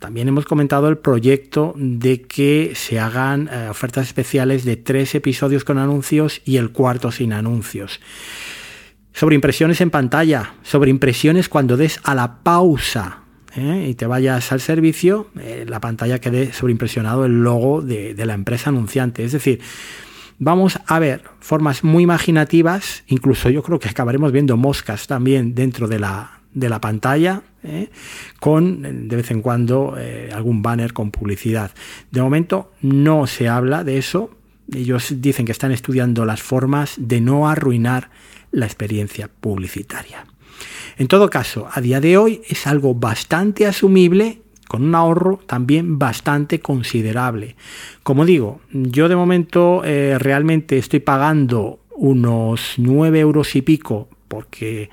también 0.00 0.28
hemos 0.28 0.46
comentado 0.46 0.88
el 0.88 0.96
proyecto 0.96 1.74
de 1.76 2.22
que 2.22 2.72
se 2.74 2.98
hagan 2.98 3.48
eh, 3.52 3.68
ofertas 3.68 4.06
especiales 4.06 4.64
de 4.64 4.76
tres 4.76 5.14
episodios 5.14 5.62
con 5.62 5.76
anuncios 5.76 6.40
y 6.46 6.56
el 6.56 6.70
cuarto 6.70 7.12
sin 7.12 7.34
anuncios. 7.34 8.00
Sobre 9.12 9.34
impresiones 9.34 9.82
en 9.82 9.90
pantalla, 9.90 10.54
sobre 10.62 10.90
impresiones 10.90 11.50
cuando 11.50 11.76
des 11.76 12.00
a 12.02 12.14
la 12.14 12.42
pausa 12.42 13.24
¿eh? 13.54 13.88
y 13.90 13.94
te 13.94 14.06
vayas 14.06 14.50
al 14.52 14.60
servicio, 14.62 15.28
eh, 15.38 15.66
la 15.68 15.80
pantalla 15.80 16.18
quede 16.18 16.54
sobreimpresionado 16.54 17.26
el 17.26 17.42
logo 17.42 17.82
de, 17.82 18.14
de 18.14 18.26
la 18.26 18.32
empresa 18.32 18.70
anunciante. 18.70 19.22
Es 19.22 19.32
decir, 19.32 19.60
vamos 20.38 20.78
a 20.86 20.98
ver 20.98 21.24
formas 21.40 21.84
muy 21.84 22.04
imaginativas, 22.04 23.04
incluso 23.06 23.50
yo 23.50 23.62
creo 23.62 23.78
que 23.78 23.90
acabaremos 23.90 24.32
viendo 24.32 24.56
moscas 24.56 25.06
también 25.06 25.54
dentro 25.54 25.88
de 25.88 25.98
la, 25.98 26.39
de 26.52 26.68
la 26.68 26.80
pantalla, 26.80 27.42
¿eh? 27.62 27.90
con 28.38 29.08
de 29.08 29.16
vez 29.16 29.30
en 29.30 29.42
cuando 29.42 29.96
algún 30.34 30.62
banner 30.62 30.92
con 30.92 31.10
publicidad. 31.10 31.70
De 32.10 32.22
momento 32.22 32.72
no 32.82 33.26
se 33.26 33.48
habla 33.48 33.84
de 33.84 33.98
eso. 33.98 34.30
Ellos 34.72 35.14
dicen 35.16 35.46
que 35.46 35.52
están 35.52 35.72
estudiando 35.72 36.24
las 36.24 36.42
formas 36.42 36.94
de 36.96 37.20
no 37.20 37.48
arruinar 37.48 38.10
la 38.52 38.66
experiencia 38.66 39.28
publicitaria. 39.28 40.26
En 40.96 41.08
todo 41.08 41.30
caso, 41.30 41.68
a 41.72 41.80
día 41.80 42.00
de 42.00 42.18
hoy 42.18 42.42
es 42.48 42.66
algo 42.66 42.94
bastante 42.94 43.66
asumible 43.66 44.42
con 44.68 44.84
un 44.84 44.94
ahorro 44.94 45.40
también 45.46 45.98
bastante 45.98 46.60
considerable. 46.60 47.56
Como 48.04 48.24
digo, 48.24 48.60
yo 48.70 49.08
de 49.08 49.16
momento 49.16 49.82
eh, 49.84 50.16
realmente 50.18 50.78
estoy 50.78 51.00
pagando 51.00 51.80
unos 51.90 52.74
9 52.76 53.18
euros 53.18 53.56
y 53.56 53.62
pico 53.62 54.08
porque 54.30 54.88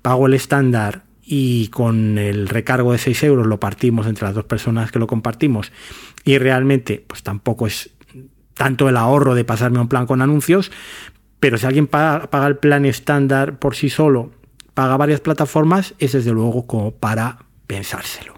pago 0.00 0.28
el 0.28 0.34
estándar 0.34 1.02
y 1.22 1.68
con 1.68 2.18
el 2.18 2.48
recargo 2.48 2.92
de 2.92 2.98
6 2.98 3.24
euros 3.24 3.46
lo 3.48 3.58
partimos 3.58 4.06
entre 4.06 4.26
las 4.26 4.34
dos 4.34 4.44
personas 4.44 4.92
que 4.92 5.00
lo 5.00 5.08
compartimos 5.08 5.72
y 6.24 6.38
realmente 6.38 7.04
pues 7.04 7.24
tampoco 7.24 7.66
es 7.66 7.90
tanto 8.54 8.88
el 8.88 8.96
ahorro 8.96 9.34
de 9.34 9.44
pasarme 9.44 9.80
un 9.80 9.88
plan 9.88 10.06
con 10.06 10.22
anuncios, 10.22 10.70
pero 11.40 11.58
si 11.58 11.66
alguien 11.66 11.88
paga, 11.88 12.46
el 12.46 12.56
plan 12.58 12.84
estándar 12.86 13.58
por 13.58 13.74
sí 13.74 13.90
solo, 13.90 14.30
paga 14.72 14.96
varias 14.96 15.20
plataformas, 15.20 15.94
es 15.98 16.12
desde 16.12 16.30
luego 16.30 16.66
como 16.66 16.92
para 16.92 17.38
pensárselo. 17.66 18.34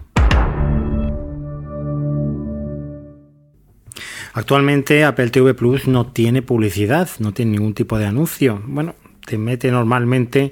Actualmente 4.33 5.03
Apple 5.03 5.29
TV 5.29 5.53
Plus 5.53 5.87
no 5.87 6.07
tiene 6.07 6.41
publicidad, 6.41 7.09
no 7.19 7.33
tiene 7.33 7.51
ningún 7.51 7.73
tipo 7.73 7.97
de 7.97 8.05
anuncio. 8.05 8.61
Bueno, 8.65 8.95
te 9.29 9.37
mete 9.37 9.69
normalmente 9.69 10.51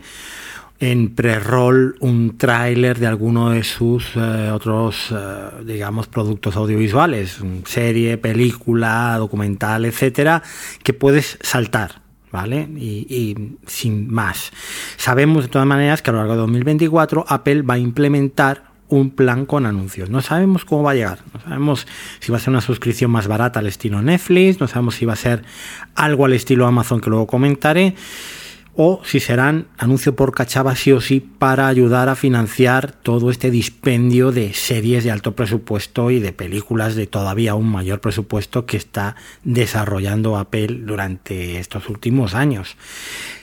en 0.79 1.15
pre-roll 1.15 1.95
un 1.99 2.37
tráiler 2.37 2.99
de 2.99 3.07
alguno 3.07 3.49
de 3.49 3.63
sus 3.63 4.15
eh, 4.15 4.51
otros, 4.51 5.07
eh, 5.11 5.63
digamos, 5.65 6.07
productos 6.07 6.55
audiovisuales, 6.55 7.39
serie, 7.65 8.19
película, 8.19 9.15
documental, 9.17 9.85
etcétera, 9.85 10.43
que 10.83 10.93
puedes 10.93 11.39
saltar. 11.41 12.05
¿Vale? 12.29 12.67
Y, 12.75 13.55
sin 13.65 14.13
más. 14.13 14.51
Sabemos 14.97 15.45
de 15.45 15.49
todas 15.49 15.65
maneras 15.65 16.01
que 16.01 16.09
a 16.09 16.13
lo 16.13 16.19
largo 16.19 16.33
de 16.33 16.39
2024 16.41 17.25
Apple 17.27 17.61
va 17.61 17.75
a 17.75 17.77
implementar 17.79 18.65
un 18.89 19.11
plan 19.11 19.45
con 19.45 19.65
anuncios. 19.65 20.09
No 20.09 20.21
sabemos 20.21 20.65
cómo 20.65 20.83
va 20.83 20.91
a 20.91 20.95
llegar. 20.95 21.19
No 21.33 21.39
sabemos 21.39 21.87
si 22.19 22.31
va 22.31 22.37
a 22.37 22.41
ser 22.41 22.49
una 22.49 22.61
suscripción 22.61 23.11
más 23.11 23.27
barata 23.27 23.59
al 23.59 23.67
estilo 23.67 24.01
Netflix. 24.01 24.59
No 24.59 24.67
sabemos 24.67 24.95
si 24.95 25.05
va 25.05 25.13
a 25.13 25.15
ser 25.15 25.43
algo 25.95 26.25
al 26.25 26.33
estilo 26.33 26.67
Amazon 26.67 26.99
que 26.99 27.09
luego 27.09 27.27
comentaré 27.27 27.95
o 28.77 29.01
si 29.03 29.19
serán 29.19 29.67
anuncio 29.77 30.15
por 30.15 30.33
cachava 30.33 30.75
sí 30.75 30.91
o 30.91 31.01
sí 31.01 31.19
para 31.19 31.67
ayudar 31.67 32.09
a 32.09 32.15
financiar 32.15 32.91
todo 32.91 33.31
este 33.31 33.49
dispendio 33.49 34.31
de 34.31 34.53
series 34.53 35.03
de 35.03 35.09
alto 35.09 35.35
presupuesto 35.35 36.11
y 36.11 36.19
de 36.19 36.31
películas 36.31 36.95
de 36.95 37.07
todavía 37.07 37.55
un 37.55 37.69
mayor 37.69 37.99
presupuesto 37.99 38.67
que 38.67 38.77
está 38.77 39.15
desarrollando 39.43 40.37
Apple 40.37 40.81
durante 40.83 41.59
estos 41.59 41.89
últimos 41.89 42.35
años. 42.35 42.77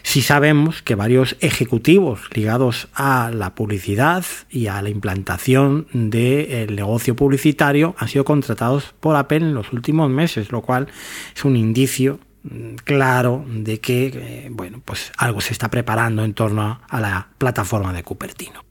Si 0.05 0.23
sabemos 0.23 0.83
que 0.83 0.95
varios 0.95 1.37
ejecutivos 1.41 2.21
ligados 2.33 2.89
a 2.95 3.33
la 3.35 3.57
publicidad 3.57 4.25
y 4.51 4.69
a 4.69 4.81
la 4.83 4.91
implantación 4.91 5.89
del 5.93 6.77
negocio 6.77 7.17
publicitario 7.17 7.97
han 7.99 8.09
sido 8.09 8.25
contratados 8.25 8.95
por 9.01 9.17
Apple 9.17 9.39
en 9.39 9.55
los 9.55 9.73
últimos 9.73 10.09
meses, 10.11 10.53
lo 10.53 10.63
cual 10.63 10.87
es 11.35 11.45
un 11.45 11.57
indicio 11.57 12.21
claro 12.85 13.45
de 13.49 13.81
que 13.81 14.07
eh, 14.07 14.49
bueno, 14.51 14.83
pues 14.85 15.13
algo 15.17 15.41
se 15.41 15.53
está 15.53 15.71
preparando 15.71 16.25
en 16.25 16.35
torno 16.35 16.81
a 16.89 17.01
la 17.01 17.29
plataforma 17.39 17.93
de 17.93 18.03
Cupertino. 18.03 18.65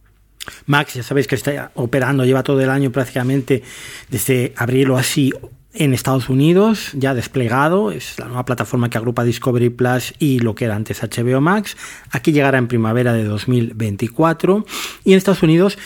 Max, 0.65 0.95
ya 0.95 1.03
sabéis 1.03 1.27
que 1.27 1.35
está 1.35 1.71
operando, 1.75 2.25
lleva 2.25 2.43
todo 2.43 2.59
el 2.61 2.69
año 2.69 2.91
prácticamente 2.91 3.63
desde 4.09 4.53
abril 4.57 4.91
o 4.91 4.97
así 4.97 5.31
en 5.75 5.93
Estados 5.93 6.29
Unidos, 6.29 6.91
ya 6.93 7.15
desplegado, 7.15 7.91
es 7.91 8.19
la 8.19 8.25
nueva 8.25 8.45
plataforma 8.45 8.89
que 8.89 8.97
agrupa 8.99 9.23
Discovery 9.23 9.69
Plus 9.69 10.13
y 10.19 10.39
lo 10.39 10.53
que 10.53 10.65
era 10.65 10.75
antes 10.75 11.01
HBO 11.01 11.41
Max. 11.41 11.75
Aquí 12.11 12.31
llegará 12.31 12.59
en 12.59 12.67
primavera 12.67 13.13
de 13.13 13.23
2024 13.23 14.65
y 15.03 15.13
en 15.13 15.17
Estados 15.17 15.41
Unidos 15.41 15.79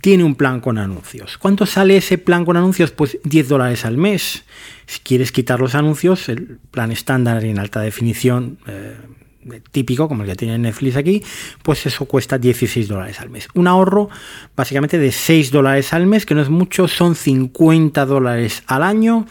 tiene 0.00 0.24
un 0.24 0.34
plan 0.34 0.60
con 0.60 0.78
anuncios. 0.78 1.38
¿Cuánto 1.38 1.66
sale 1.66 1.96
ese 1.96 2.18
plan 2.18 2.44
con 2.44 2.56
anuncios? 2.56 2.90
Pues 2.90 3.18
10 3.24 3.48
dólares 3.48 3.84
al 3.84 3.96
mes. 3.96 4.44
Si 4.86 5.00
quieres 5.00 5.32
quitar 5.32 5.60
los 5.60 5.74
anuncios, 5.74 6.28
el 6.28 6.58
plan 6.70 6.90
estándar 6.90 7.44
y 7.44 7.50
en 7.50 7.58
alta 7.58 7.80
definición 7.80 8.58
eh, 8.66 8.96
típico, 9.70 10.08
como 10.08 10.22
el 10.22 10.28
que 10.28 10.36
tiene 10.36 10.58
Netflix 10.58 10.96
aquí, 10.96 11.22
pues 11.62 11.86
eso 11.86 12.06
cuesta 12.06 12.38
16 12.38 12.88
dólares 12.88 13.20
al 13.20 13.30
mes. 13.30 13.48
Un 13.54 13.66
ahorro 13.66 14.08
básicamente 14.56 14.98
de 14.98 15.12
6 15.12 15.50
dólares 15.50 15.92
al 15.92 16.06
mes, 16.06 16.26
que 16.26 16.34
no 16.34 16.42
es 16.42 16.48
mucho, 16.50 16.88
son 16.88 17.14
50 17.14 18.04
dólares 18.06 18.62
al 18.66 18.82
año. 18.82 19.26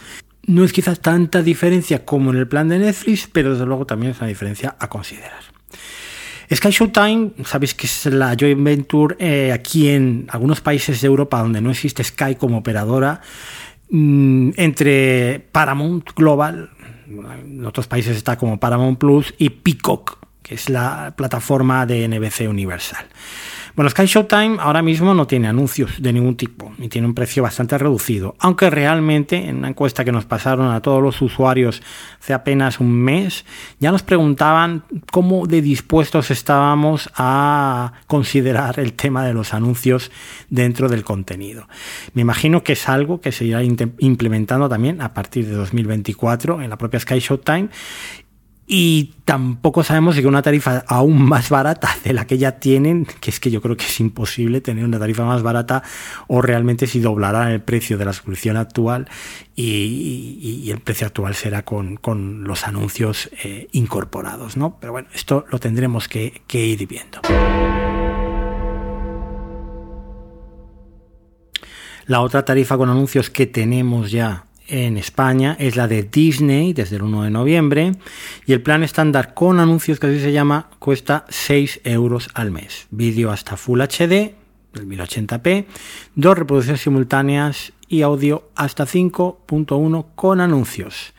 No 0.45 0.63
es 0.63 0.73
quizás 0.73 0.99
tanta 0.99 1.41
diferencia 1.41 2.05
como 2.05 2.31
en 2.31 2.37
el 2.37 2.47
plan 2.47 2.69
de 2.69 2.79
Netflix, 2.79 3.27
pero 3.31 3.51
desde 3.51 3.65
luego 3.65 3.85
también 3.85 4.11
es 4.11 4.19
una 4.19 4.27
diferencia 4.27 4.75
a 4.79 4.87
considerar. 4.87 5.58
Sky 6.51 6.71
Showtime, 6.71 7.31
sabéis 7.45 7.75
que 7.75 7.85
es 7.85 8.05
la 8.07 8.35
joint 8.35 8.63
venture 8.63 9.15
eh, 9.19 9.51
aquí 9.51 9.89
en 9.89 10.25
algunos 10.29 10.61
países 10.61 10.99
de 10.99 11.07
Europa 11.07 11.39
donde 11.39 11.61
no 11.61 11.69
existe 11.69 12.03
Sky 12.03 12.35
como 12.35 12.57
operadora, 12.57 13.21
mm, 13.91 14.51
entre 14.57 15.45
Paramount 15.51 16.09
Global, 16.15 16.71
en 17.07 17.65
otros 17.65 17.87
países 17.87 18.17
está 18.17 18.37
como 18.37 18.59
Paramount 18.59 18.97
Plus, 18.97 19.33
y 19.37 19.49
Peacock, 19.49 20.17
que 20.41 20.55
es 20.55 20.69
la 20.69 21.13
plataforma 21.15 21.85
de 21.85 22.07
NBC 22.07 22.47
Universal. 22.47 23.05
Bueno, 23.79 23.91
Sky 23.91 24.07
Showtime 24.07 24.57
ahora 24.59 24.81
mismo 24.81 25.13
no 25.13 25.25
tiene 25.25 25.47
anuncios 25.47 26.01
de 26.01 26.11
ningún 26.11 26.35
tipo 26.35 26.73
y 26.79 26.89
tiene 26.89 27.07
un 27.07 27.13
precio 27.13 27.43
bastante 27.43 27.77
reducido, 27.77 28.35
aunque 28.37 28.69
realmente 28.69 29.37
en 29.37 29.59
una 29.59 29.69
encuesta 29.69 30.03
que 30.03 30.11
nos 30.11 30.25
pasaron 30.25 30.69
a 30.69 30.81
todos 30.81 31.01
los 31.01 31.21
usuarios 31.21 31.81
hace 32.19 32.33
apenas 32.33 32.81
un 32.81 32.91
mes, 32.91 33.45
ya 33.79 33.93
nos 33.93 34.03
preguntaban 34.03 34.83
cómo 35.13 35.47
de 35.47 35.61
dispuestos 35.61 36.29
estábamos 36.29 37.09
a 37.15 37.93
considerar 38.07 38.81
el 38.81 38.91
tema 38.91 39.23
de 39.23 39.33
los 39.33 39.53
anuncios 39.53 40.11
dentro 40.49 40.89
del 40.89 41.05
contenido. 41.05 41.69
Me 42.13 42.21
imagino 42.21 42.63
que 42.63 42.73
es 42.73 42.89
algo 42.89 43.21
que 43.21 43.31
se 43.31 43.45
irá 43.45 43.63
implementando 43.63 44.67
también 44.67 45.01
a 45.01 45.13
partir 45.13 45.47
de 45.47 45.53
2024 45.53 46.61
en 46.61 46.69
la 46.69 46.77
propia 46.77 46.99
Sky 46.99 47.19
Showtime 47.19 47.69
y 48.71 49.15
tampoco 49.25 49.83
sabemos 49.83 50.15
si 50.15 50.21
con 50.21 50.29
una 50.29 50.43
tarifa 50.43 50.83
aún 50.87 51.23
más 51.23 51.49
barata 51.49 51.89
de 52.03 52.13
la 52.13 52.27
que 52.27 52.37
ya 52.37 52.59
tienen, 52.59 53.07
que 53.19 53.31
es 53.31 53.39
que 53.39 53.49
yo 53.49 53.63
creo 53.63 53.75
que 53.75 53.85
es 53.85 53.99
imposible 53.99 54.61
tener 54.61 54.85
una 54.85 54.99
tarifa 54.99 55.25
más 55.25 55.41
barata, 55.41 55.81
o 56.27 56.43
realmente 56.43 56.85
si 56.85 56.99
doblarán 56.99 57.49
el 57.49 57.61
precio 57.61 57.97
de 57.97 58.05
la 58.05 58.13
suscripción 58.13 58.57
actual 58.57 59.09
y, 59.55 60.69
el 60.69 60.79
precio 60.81 61.07
actual 61.07 61.33
será 61.33 61.63
con, 61.63 61.97
los 62.43 62.67
anuncios 62.67 63.31
eh, 63.43 63.69
incorporados, 63.71 64.55
¿no? 64.55 64.77
Pero 64.79 64.91
bueno, 64.91 65.07
esto 65.15 65.45
lo 65.49 65.57
tendremos 65.57 66.07
que 66.07 66.43
ir 66.53 66.87
viendo. 66.87 67.21
La 72.05 72.21
otra 72.21 72.45
tarifa 72.45 72.77
con 72.77 72.89
anuncios 72.89 73.31
que 73.31 73.47
tenemos 73.47 74.11
ya 74.11 74.45
en 74.69 74.97
España 74.97 75.55
es 75.59 75.75
la 75.75 75.87
de 75.87 76.03
Disney 76.03 76.73
desde 76.73 76.97
el 76.97 77.03
1 77.03 77.23
de 77.23 77.29
noviembre 77.29 77.91
y 78.45 78.53
el 78.53 78.61
plan 78.61 78.83
estándar 78.83 79.33
con 79.33 79.59
anuncios 79.59 79.99
que 79.99 80.07
así 80.07 80.19
se 80.19 80.31
llama 80.31 80.69
cuesta 80.79 81.25
6 81.29 81.81
euros 81.83 82.29
al 82.33 82.51
mes. 82.51 82.87
Vídeo 82.91 83.31
hasta 83.31 83.57
Full 83.57 83.81
HD, 83.81 84.35
del 84.73 84.87
1080p, 84.87 85.65
dos 86.15 86.37
reproducciones 86.37 86.81
simultáneas 86.81 87.73
y 87.87 88.03
audio 88.03 88.49
hasta 88.55 88.85
5.1 88.85 90.05
con 90.15 90.41
anuncios. 90.41 91.13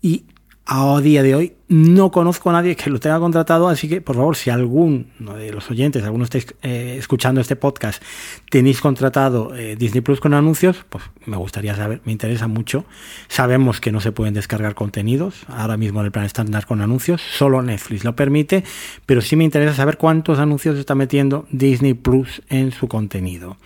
Y 0.00 0.24
a 0.64 1.00
día 1.00 1.22
de 1.22 1.34
hoy 1.34 1.55
no 1.68 2.10
conozco 2.10 2.50
a 2.50 2.52
nadie 2.52 2.76
que 2.76 2.90
lo 2.90 3.00
tenga 3.00 3.18
contratado, 3.18 3.68
así 3.68 3.88
que 3.88 4.00
por 4.00 4.16
favor, 4.16 4.36
si 4.36 4.50
alguno 4.50 5.34
de 5.36 5.52
los 5.52 5.68
oyentes, 5.70 6.04
alguno 6.04 6.24
estáis 6.24 6.46
eh, 6.62 6.96
escuchando 6.98 7.40
este 7.40 7.56
podcast, 7.56 8.02
tenéis 8.50 8.80
contratado 8.80 9.54
eh, 9.56 9.74
Disney 9.76 10.00
Plus 10.00 10.20
con 10.20 10.34
anuncios, 10.34 10.84
pues 10.88 11.04
me 11.24 11.36
gustaría 11.36 11.74
saber, 11.74 12.00
me 12.04 12.12
interesa 12.12 12.46
mucho. 12.46 12.84
Sabemos 13.28 13.80
que 13.80 13.90
no 13.90 14.00
se 14.00 14.12
pueden 14.12 14.34
descargar 14.34 14.74
contenidos 14.74 15.44
ahora 15.48 15.76
mismo 15.76 16.00
en 16.00 16.06
el 16.06 16.12
plan 16.12 16.24
estándar 16.24 16.66
con 16.66 16.80
anuncios, 16.80 17.20
solo 17.20 17.62
Netflix 17.62 18.04
lo 18.04 18.14
permite, 18.14 18.62
pero 19.04 19.20
sí 19.20 19.34
me 19.34 19.44
interesa 19.44 19.74
saber 19.74 19.96
cuántos 19.96 20.38
anuncios 20.38 20.78
está 20.78 20.94
metiendo 20.94 21.46
Disney 21.50 21.94
Plus 21.94 22.42
en 22.48 22.70
su 22.70 22.86
contenido. 22.86 23.56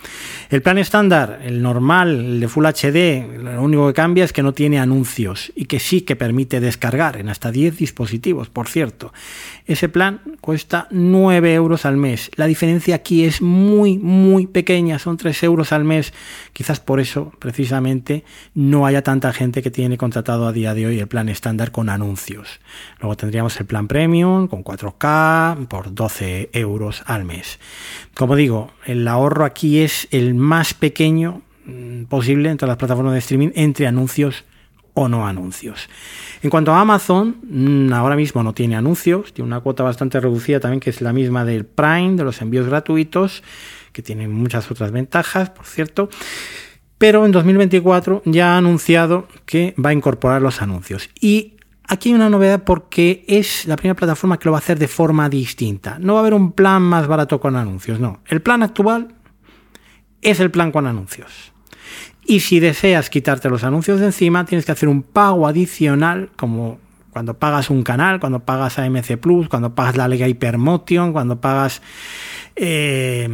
El 0.49 0.61
plan 0.61 0.79
estándar, 0.79 1.41
el 1.43 1.61
normal, 1.61 2.19
el 2.19 2.39
de 2.39 2.47
Full 2.47 2.65
HD, 2.65 3.43
lo 3.43 3.61
único 3.61 3.87
que 3.87 3.93
cambia 3.93 4.23
es 4.23 4.33
que 4.33 4.43
no 4.43 4.53
tiene 4.53 4.79
anuncios 4.79 5.51
y 5.55 5.65
que 5.65 5.79
sí 5.79 6.01
que 6.01 6.15
permite 6.15 6.59
descargar 6.59 7.17
en 7.17 7.29
hasta 7.29 7.51
10 7.51 7.77
dispositivos, 7.91 8.49
por 8.49 8.67
cierto. 8.67 9.13
Ese 9.65 9.89
plan 9.89 10.21
cuesta 10.39 10.87
9 10.91 11.53
euros 11.53 11.85
al 11.85 11.97
mes. 11.97 12.31
La 12.35 12.47
diferencia 12.47 12.95
aquí 12.95 13.25
es 13.25 13.41
muy, 13.41 13.97
muy 13.97 14.47
pequeña, 14.47 14.97
son 14.97 15.17
3 15.17 15.43
euros 15.43 15.73
al 15.73 15.83
mes. 15.83 16.13
Quizás 16.53 16.79
por 16.79 16.99
eso, 16.99 17.33
precisamente, 17.39 18.23
no 18.55 18.85
haya 18.85 19.01
tanta 19.01 19.33
gente 19.33 19.61
que 19.61 19.71
tiene 19.71 19.97
contratado 19.97 20.47
a 20.47 20.53
día 20.53 20.73
de 20.73 20.85
hoy 20.85 20.99
el 20.99 21.07
plan 21.07 21.27
estándar 21.29 21.71
con 21.71 21.89
anuncios. 21.89 22.61
Luego 22.99 23.17
tendríamos 23.17 23.59
el 23.59 23.65
plan 23.65 23.87
premium 23.87 24.47
con 24.47 24.63
4K 24.63 25.67
por 25.67 25.93
12 25.93 26.49
euros 26.53 27.03
al 27.05 27.25
mes. 27.25 27.59
Como 28.15 28.35
digo, 28.35 28.71
el 28.85 29.07
ahorro 29.07 29.43
aquí 29.43 29.79
es 29.79 30.07
el 30.11 30.33
más 30.33 30.73
pequeño 30.73 31.41
mm, 31.65 32.05
posible 32.05 32.49
entre 32.49 32.67
las 32.67 32.77
plataformas 32.77 33.13
de 33.13 33.19
streaming 33.19 33.51
entre 33.55 33.87
anuncios 33.87 34.45
o 34.93 35.07
no 35.07 35.27
anuncios. 35.27 35.89
En 36.41 36.49
cuanto 36.49 36.73
a 36.73 36.81
Amazon, 36.81 37.37
mm, 37.43 37.93
ahora 37.93 38.15
mismo 38.15 38.43
no 38.43 38.53
tiene 38.53 38.75
anuncios, 38.75 39.33
tiene 39.33 39.47
una 39.47 39.59
cuota 39.59 39.83
bastante 39.83 40.19
reducida 40.19 40.59
también, 40.59 40.79
que 40.79 40.89
es 40.89 41.01
la 41.01 41.13
misma 41.13 41.45
del 41.45 41.65
Prime, 41.65 42.15
de 42.15 42.23
los 42.23 42.41
envíos 42.41 42.67
gratuitos, 42.67 43.43
que 43.91 44.01
tiene 44.01 44.27
muchas 44.27 44.69
otras 44.71 44.91
ventajas, 44.91 45.49
por 45.49 45.65
cierto. 45.65 46.09
Pero 46.97 47.25
en 47.25 47.31
2024 47.31 48.21
ya 48.25 48.53
ha 48.53 48.57
anunciado 48.57 49.27
que 49.45 49.73
va 49.83 49.89
a 49.89 49.93
incorporar 49.93 50.41
los 50.41 50.61
anuncios. 50.61 51.09
Y 51.19 51.57
aquí 51.87 52.09
hay 52.09 52.15
una 52.15 52.29
novedad 52.29 52.63
porque 52.63 53.25
es 53.27 53.65
la 53.65 53.75
primera 53.75 53.95
plataforma 53.95 54.37
que 54.37 54.45
lo 54.45 54.51
va 54.51 54.59
a 54.59 54.61
hacer 54.61 54.77
de 54.77 54.87
forma 54.87 55.27
distinta. 55.27 55.97
No 55.99 56.13
va 56.13 56.19
a 56.19 56.21
haber 56.21 56.33
un 56.33 56.51
plan 56.51 56.81
más 56.81 57.07
barato 57.07 57.39
con 57.39 57.55
anuncios, 57.55 57.99
no. 57.99 58.21
El 58.27 58.41
plan 58.41 58.61
actual 58.61 59.15
es 60.21 60.39
el 60.39 60.51
plan 60.51 60.71
con 60.71 60.85
anuncios. 60.85 61.50
Y 62.25 62.41
si 62.41 62.59
deseas 62.59 63.09
quitarte 63.09 63.49
los 63.49 63.63
anuncios 63.63 63.99
de 63.99 64.07
encima, 64.07 64.45
tienes 64.45 64.65
que 64.65 64.71
hacer 64.71 64.89
un 64.89 65.01
pago 65.03 65.47
adicional, 65.47 66.29
como 66.35 66.79
cuando 67.11 67.33
pagas 67.33 67.69
un 67.69 67.83
canal, 67.83 68.19
cuando 68.19 68.39
pagas 68.39 68.79
AMC 68.79 69.17
Plus, 69.17 69.49
cuando 69.49 69.75
pagas 69.75 69.97
la 69.97 70.07
Liga 70.07 70.27
Hypermotion, 70.27 71.11
cuando 71.11 71.41
pagas 71.41 71.81
eh, 72.55 73.27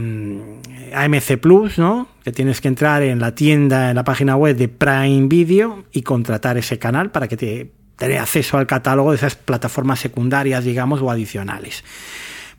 AMC 0.95 1.38
Plus, 1.38 1.78
¿no? 1.78 2.08
Que 2.23 2.32
tienes 2.32 2.60
que 2.60 2.69
entrar 2.69 3.04
en 3.04 3.19
la 3.19 3.36
tienda, 3.36 3.89
en 3.89 3.95
la 3.95 4.04
página 4.04 4.36
web 4.36 4.56
de 4.56 4.67
Prime 4.67 5.28
Video 5.28 5.84
y 5.91 6.02
contratar 6.02 6.58
ese 6.58 6.80
canal 6.80 7.12
para 7.12 7.28
que 7.28 7.38
te 7.38 7.71
dé 8.00 8.17
acceso 8.17 8.58
al 8.58 8.67
catálogo 8.67 9.12
de 9.12 9.17
esas 9.17 9.36
plataformas 9.36 10.00
secundarias, 10.00 10.63
digamos, 10.63 11.02
o 11.02 11.12
adicionales. 11.12 11.84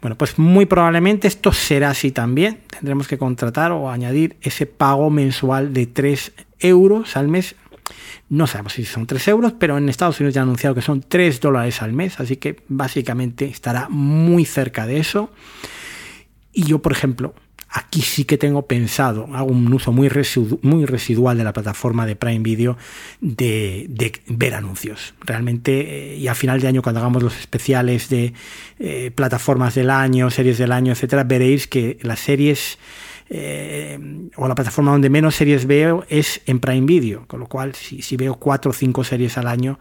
Bueno, 0.00 0.16
pues 0.16 0.38
muy 0.38 0.66
probablemente 0.66 1.26
esto 1.26 1.52
será 1.52 1.90
así 1.90 2.12
también. 2.12 2.60
Tendremos 2.70 3.08
que 3.08 3.18
contratar 3.18 3.72
o 3.72 3.90
añadir 3.90 4.36
ese 4.42 4.66
pago 4.66 5.10
mensual 5.10 5.72
de 5.72 5.86
3 5.86 6.32
euros 6.60 7.16
al 7.16 7.28
mes. 7.28 7.56
No 8.28 8.46
sabemos 8.46 8.74
si 8.74 8.84
son 8.84 9.06
3 9.06 9.26
euros, 9.28 9.54
pero 9.58 9.76
en 9.76 9.88
Estados 9.88 10.20
Unidos 10.20 10.34
ya 10.34 10.42
han 10.42 10.48
anunciado 10.48 10.74
que 10.74 10.82
son 10.82 11.00
3 11.00 11.40
dólares 11.40 11.82
al 11.82 11.92
mes, 11.92 12.20
así 12.20 12.36
que 12.36 12.62
básicamente 12.68 13.46
estará 13.46 13.88
muy 13.88 14.44
cerca 14.44 14.86
de 14.86 14.98
eso. 14.98 15.30
Y 16.52 16.64
yo, 16.64 16.80
por 16.80 16.92
ejemplo, 16.92 17.34
Aquí 17.70 18.00
sí 18.00 18.24
que 18.24 18.38
tengo 18.38 18.66
pensado, 18.66 19.28
hago 19.34 19.50
un 19.52 19.70
uso 19.72 19.92
muy, 19.92 20.10
muy 20.62 20.86
residual 20.86 21.36
de 21.36 21.44
la 21.44 21.52
plataforma 21.52 22.06
de 22.06 22.16
Prime 22.16 22.38
Video 22.38 22.78
de, 23.20 24.12
ver 24.26 24.54
anuncios. 24.54 25.14
Realmente, 25.20 26.14
eh, 26.14 26.16
y 26.16 26.28
a 26.28 26.34
final 26.34 26.60
de 26.60 26.68
año, 26.68 26.82
cuando 26.82 27.00
hagamos 27.00 27.22
los 27.22 27.38
especiales 27.38 28.08
de 28.08 28.32
eh, 28.78 29.10
plataformas 29.14 29.74
del 29.74 29.90
año, 29.90 30.30
series 30.30 30.56
del 30.56 30.72
año, 30.72 30.92
etcétera, 30.92 31.24
veréis 31.24 31.68
que 31.68 31.98
las 32.00 32.20
series 32.20 32.78
eh, 33.28 33.98
o 34.36 34.48
la 34.48 34.54
plataforma 34.54 34.92
donde 34.92 35.10
menos 35.10 35.34
series 35.34 35.66
veo 35.66 36.06
es 36.08 36.40
en 36.46 36.60
Prime 36.60 36.86
Video, 36.86 37.26
con 37.26 37.40
lo 37.40 37.48
cual 37.48 37.74
si, 37.74 38.00
si 38.00 38.16
veo 38.16 38.36
cuatro 38.36 38.70
o 38.70 38.74
cinco 38.74 39.04
series 39.04 39.36
al 39.36 39.46
año, 39.46 39.78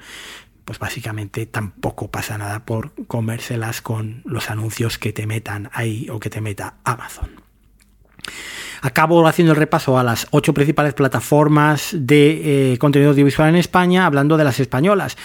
pues 0.66 0.80
básicamente 0.80 1.46
tampoco 1.46 2.12
pasa 2.12 2.38
nada 2.38 2.66
por 2.66 2.92
comérselas 3.06 3.82
con 3.82 4.22
los 4.26 4.50
anuncios 4.50 4.98
que 4.98 5.14
te 5.14 5.26
metan 5.26 5.70
ahí 5.72 6.10
o 6.10 6.20
que 6.20 6.30
te 6.30 6.42
meta 6.42 6.76
Amazon. 6.84 7.47
Acabo 8.82 9.28
haciendo 9.28 9.54
el 9.54 9.60
repaso 9.60 9.98
a 9.98 10.04
las 10.04 10.28
ocho 10.32 10.54
principales 10.54 10.94
plataformas 10.94 11.90
de 11.94 12.74
eh, 12.74 12.78
contenido 12.78 13.12
audiovisual 13.12 13.50
en 13.50 13.56
España, 13.56 14.06
hablando 14.06 14.38
de 14.38 14.44
las 14.44 14.60
españolas. 14.60 15.18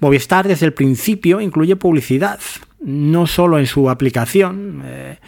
Movistar 0.00 0.46
desde 0.46 0.66
el 0.66 0.74
principio 0.74 1.40
incluye 1.40 1.76
publicidad, 1.76 2.38
no 2.80 3.26
solo 3.26 3.58
en 3.58 3.66
su 3.66 3.90
aplicación. 3.90 4.82
Eh, 4.84 5.18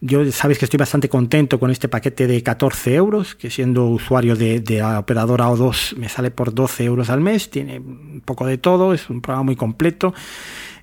yo 0.00 0.30
sabéis 0.30 0.58
que 0.58 0.66
estoy 0.66 0.78
bastante 0.78 1.08
contento 1.08 1.58
con 1.58 1.70
este 1.70 1.88
paquete 1.88 2.26
de 2.26 2.42
14 2.42 2.94
euros, 2.94 3.34
que 3.34 3.50
siendo 3.50 3.86
usuario 3.86 4.36
de, 4.36 4.62
la 4.78 4.98
operadora 4.98 5.48
O2 5.48 5.96
me 5.96 6.08
sale 6.08 6.30
por 6.30 6.54
12 6.54 6.84
euros 6.84 7.10
al 7.10 7.20
mes, 7.20 7.50
tiene 7.50 7.78
un 7.78 8.22
poco 8.24 8.46
de 8.46 8.58
todo, 8.58 8.94
es 8.94 9.10
un 9.10 9.20
programa 9.20 9.44
muy 9.44 9.56
completo. 9.56 10.14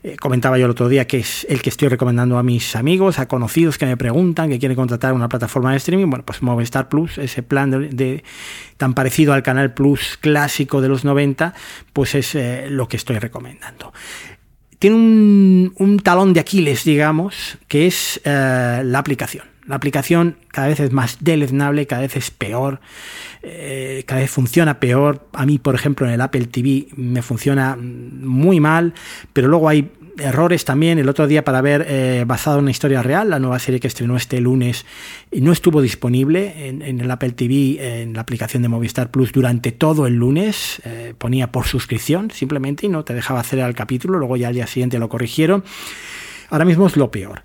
Eh, 0.04 0.18
comentaba 0.18 0.60
yo 0.60 0.66
el 0.66 0.72
otro 0.72 0.88
día 0.88 1.08
que 1.08 1.18
es 1.18 1.48
el 1.50 1.64
que 1.64 1.70
estoy 1.72 1.88
recomendando 1.88 2.38
a 2.38 2.44
mis 2.44 2.76
amigos, 2.76 3.18
a 3.18 3.28
conocidos 3.28 3.80
que 3.80 3.88
me 3.88 3.98
preguntan 3.98 4.50
que 4.50 4.60
quieren 4.60 4.76
contratar 4.76 5.14
una 5.14 5.30
plataforma 5.30 5.72
de 5.72 5.78
streaming. 5.78 6.08
Bueno, 6.08 6.26
pues 6.26 6.44
Movistar 6.44 6.90
Plus, 6.90 7.18
ese 7.18 7.42
plan 7.42 7.72
de, 7.72 8.24
tan 8.78 8.94
parecido 8.94 9.34
al 9.34 9.42
Canal 9.42 9.74
Plus 9.74 10.18
clásico 10.22 10.82
de 10.82 10.90
los 10.90 11.06
90, 11.06 11.56
pues 11.92 12.14
es 12.14 12.36
eh, 12.36 12.68
lo 12.70 12.88
que 12.88 12.98
estoy 12.98 13.18
recomendando. 13.18 13.94
Tiene 14.86 14.98
un, 14.98 16.00
talón 16.04 16.34
de 16.34 16.42
Aquiles, 16.42 16.84
digamos, 16.84 17.58
que 17.68 17.88
es 17.88 18.22
eh, 18.24 18.84
la 18.86 19.00
aplicación. 19.00 19.46
La 19.66 19.78
aplicación 19.78 20.38
cada 20.50 20.68
vez 20.68 20.80
es 20.80 20.92
más 20.92 21.18
deleznable, 21.22 21.88
cada 21.88 22.04
vez 22.04 22.16
es 22.16 22.30
peor, 22.30 22.80
cada 24.06 24.22
vez 24.22 24.30
funciona 24.30 24.80
peor. 24.80 25.28
A 25.34 25.48
mí, 25.48 25.58
por 25.58 25.74
ejemplo, 25.74 26.06
en 26.06 26.14
el 26.14 26.22
Apple 26.22 26.46
TV 26.46 26.86
me 26.96 27.24
funciona 27.24 27.76
muy 27.76 28.60
mal, 28.60 28.94
pero 29.34 29.48
luego 29.48 29.70
hay 29.70 29.90
errores 30.18 30.66
también. 30.66 31.00
El 31.00 31.10
otro 31.10 31.28
día 31.28 31.44
para 31.44 31.62
ver 31.62 31.86
eh, 31.88 32.24
basado 32.26 32.58
en 32.58 32.64
una 32.64 32.72
historia 32.72 33.02
real, 33.02 33.30
la 33.30 33.40
nueva 33.40 33.60
serie 33.60 33.80
que 33.80 33.88
estrenó 33.88 34.18
este 34.18 34.40
lunes, 34.42 34.86
no 35.32 35.52
estuvo 35.52 35.82
disponible 35.82 36.68
en, 36.68 36.82
el 36.82 37.12
Apple 37.12 37.32
TV, 37.32 38.02
en 38.02 38.14
la 38.14 38.22
aplicación 38.22 38.64
de 38.64 38.70
Movistar 38.70 39.12
Plus 39.12 39.32
durante 39.32 39.72
todo 39.72 40.08
el 40.08 40.16
lunes. 40.16 40.82
Eh, 40.86 41.14
ponía 41.18 41.52
por 41.52 41.66
suscripción 41.66 42.32
simplemente 42.32 42.86
y 42.86 42.90
no 42.90 43.04
te 43.04 43.14
dejaba 43.14 43.40
hacer 43.40 43.60
el 43.60 43.76
capítulo. 43.76 44.18
Luego 44.20 44.38
ya 44.38 44.50
al 44.50 44.54
día 44.54 44.68
siguiente 44.68 45.00
lo 45.00 45.10
corrigieron. 45.10 45.64
Ahora 46.50 46.66
mismo 46.66 46.88
es 46.88 46.96
lo 46.98 47.12
peor. 47.12 47.42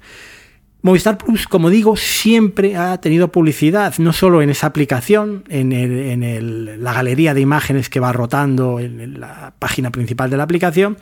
Movistar 0.82 1.18
Plus, 1.18 1.46
como 1.46 1.68
digo, 1.68 1.94
siempre 1.94 2.74
ha 2.74 2.98
tenido 3.02 3.30
publicidad, 3.30 3.94
no 3.98 4.14
solo 4.14 4.40
en 4.40 4.48
esa 4.48 4.66
aplicación, 4.66 5.44
en, 5.50 6.82
la 6.82 6.94
galería 6.94 7.34
de 7.34 7.42
imágenes 7.42 7.90
que 7.90 8.00
va 8.00 8.12
rotando 8.12 8.80
en, 8.80 9.20
la 9.20 9.52
página 9.58 9.90
principal 9.90 10.30
de 10.30 10.38
la 10.38 10.44
aplicación, 10.44 10.96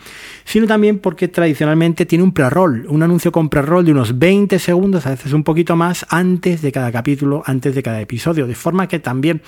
sino 0.45 0.67
también 0.67 0.99
porque 0.99 1.29
tradicionalmente 1.29 2.07
tiene 2.07 2.25
un 2.25 2.33
pre-roll, 2.33 2.87
un 2.89 3.05
anuncio 3.05 3.31
con 3.31 3.49
pre-roll 3.49 3.85
de 3.85 3.93
unos 3.93 4.19
20 4.19 4.59
segundos, 4.59 5.07
a 5.07 5.11
veces 5.11 5.33
un 5.33 5.45
poquito 5.45 5.77
más, 5.77 6.07
antes 6.09 6.61
de 6.61 6.73
cada 6.73 6.91
capítulo, 6.91 7.45
antes 7.47 7.77
de 7.77 7.83
cada 7.83 8.01
episodio, 8.01 8.49
de 8.49 8.57
forma 8.57 8.89
que 8.89 8.99
también 8.99 9.43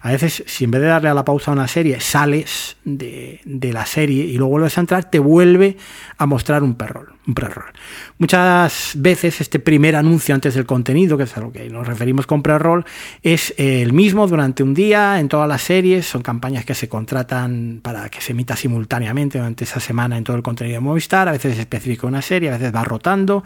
a 0.00 0.12
veces, 0.12 0.44
si 0.46 0.64
en 0.64 0.70
vez 0.70 0.80
de 0.80 0.88
darle 0.88 1.10
a 1.10 1.14
la 1.14 1.26
pausa 1.26 1.50
a 1.50 1.54
una 1.54 1.68
serie, 1.68 2.00
sales 2.00 2.76
de, 2.84 3.40
la 3.44 3.84
serie 3.84 4.24
y 4.24 4.36
luego 4.38 4.52
vuelves 4.52 4.78
a 4.78 4.80
entrar, 4.80 5.10
te 5.10 5.18
vuelve 5.18 5.76
a 6.16 6.26
mostrar 6.26 6.62
un 6.62 6.74
pre-roll. 6.74 7.12
Un 7.26 7.34
pre-roll. 7.34 7.72
Muchas 8.18 8.92
veces 8.96 9.40
este 9.40 9.58
primer 9.74 9.96
anuncio 9.96 10.36
antes 10.36 10.54
del 10.54 10.66
contenido, 10.66 11.16
que 11.18 11.24
es 11.24 11.36
a 11.36 11.40
lo 11.40 11.50
que 11.50 11.68
nos 11.68 11.84
referimos 11.84 12.28
con 12.28 12.44
pre-roll, 12.44 12.84
es 13.24 13.52
el 13.56 13.92
mismo 13.92 14.28
durante 14.28 14.62
un 14.62 14.72
día 14.72 15.18
en 15.18 15.26
todas 15.26 15.48
las 15.48 15.62
series. 15.62 16.06
Son 16.06 16.22
campañas 16.22 16.64
que 16.64 16.76
se 16.76 16.88
contratan 16.88 17.80
para 17.82 18.08
que 18.08 18.20
se 18.20 18.30
emita 18.30 18.54
simultáneamente 18.54 19.38
durante 19.38 19.64
esa 19.64 19.80
semana 19.80 20.16
en 20.16 20.22
todo 20.22 20.36
el 20.36 20.44
contenido 20.44 20.76
de 20.76 20.80
Movistar. 20.80 21.28
A 21.28 21.32
veces 21.32 21.54
es 21.54 21.58
específico 21.58 22.06
una 22.06 22.22
serie, 22.22 22.50
a 22.50 22.52
veces 22.52 22.72
va 22.72 22.84
rotando 22.84 23.42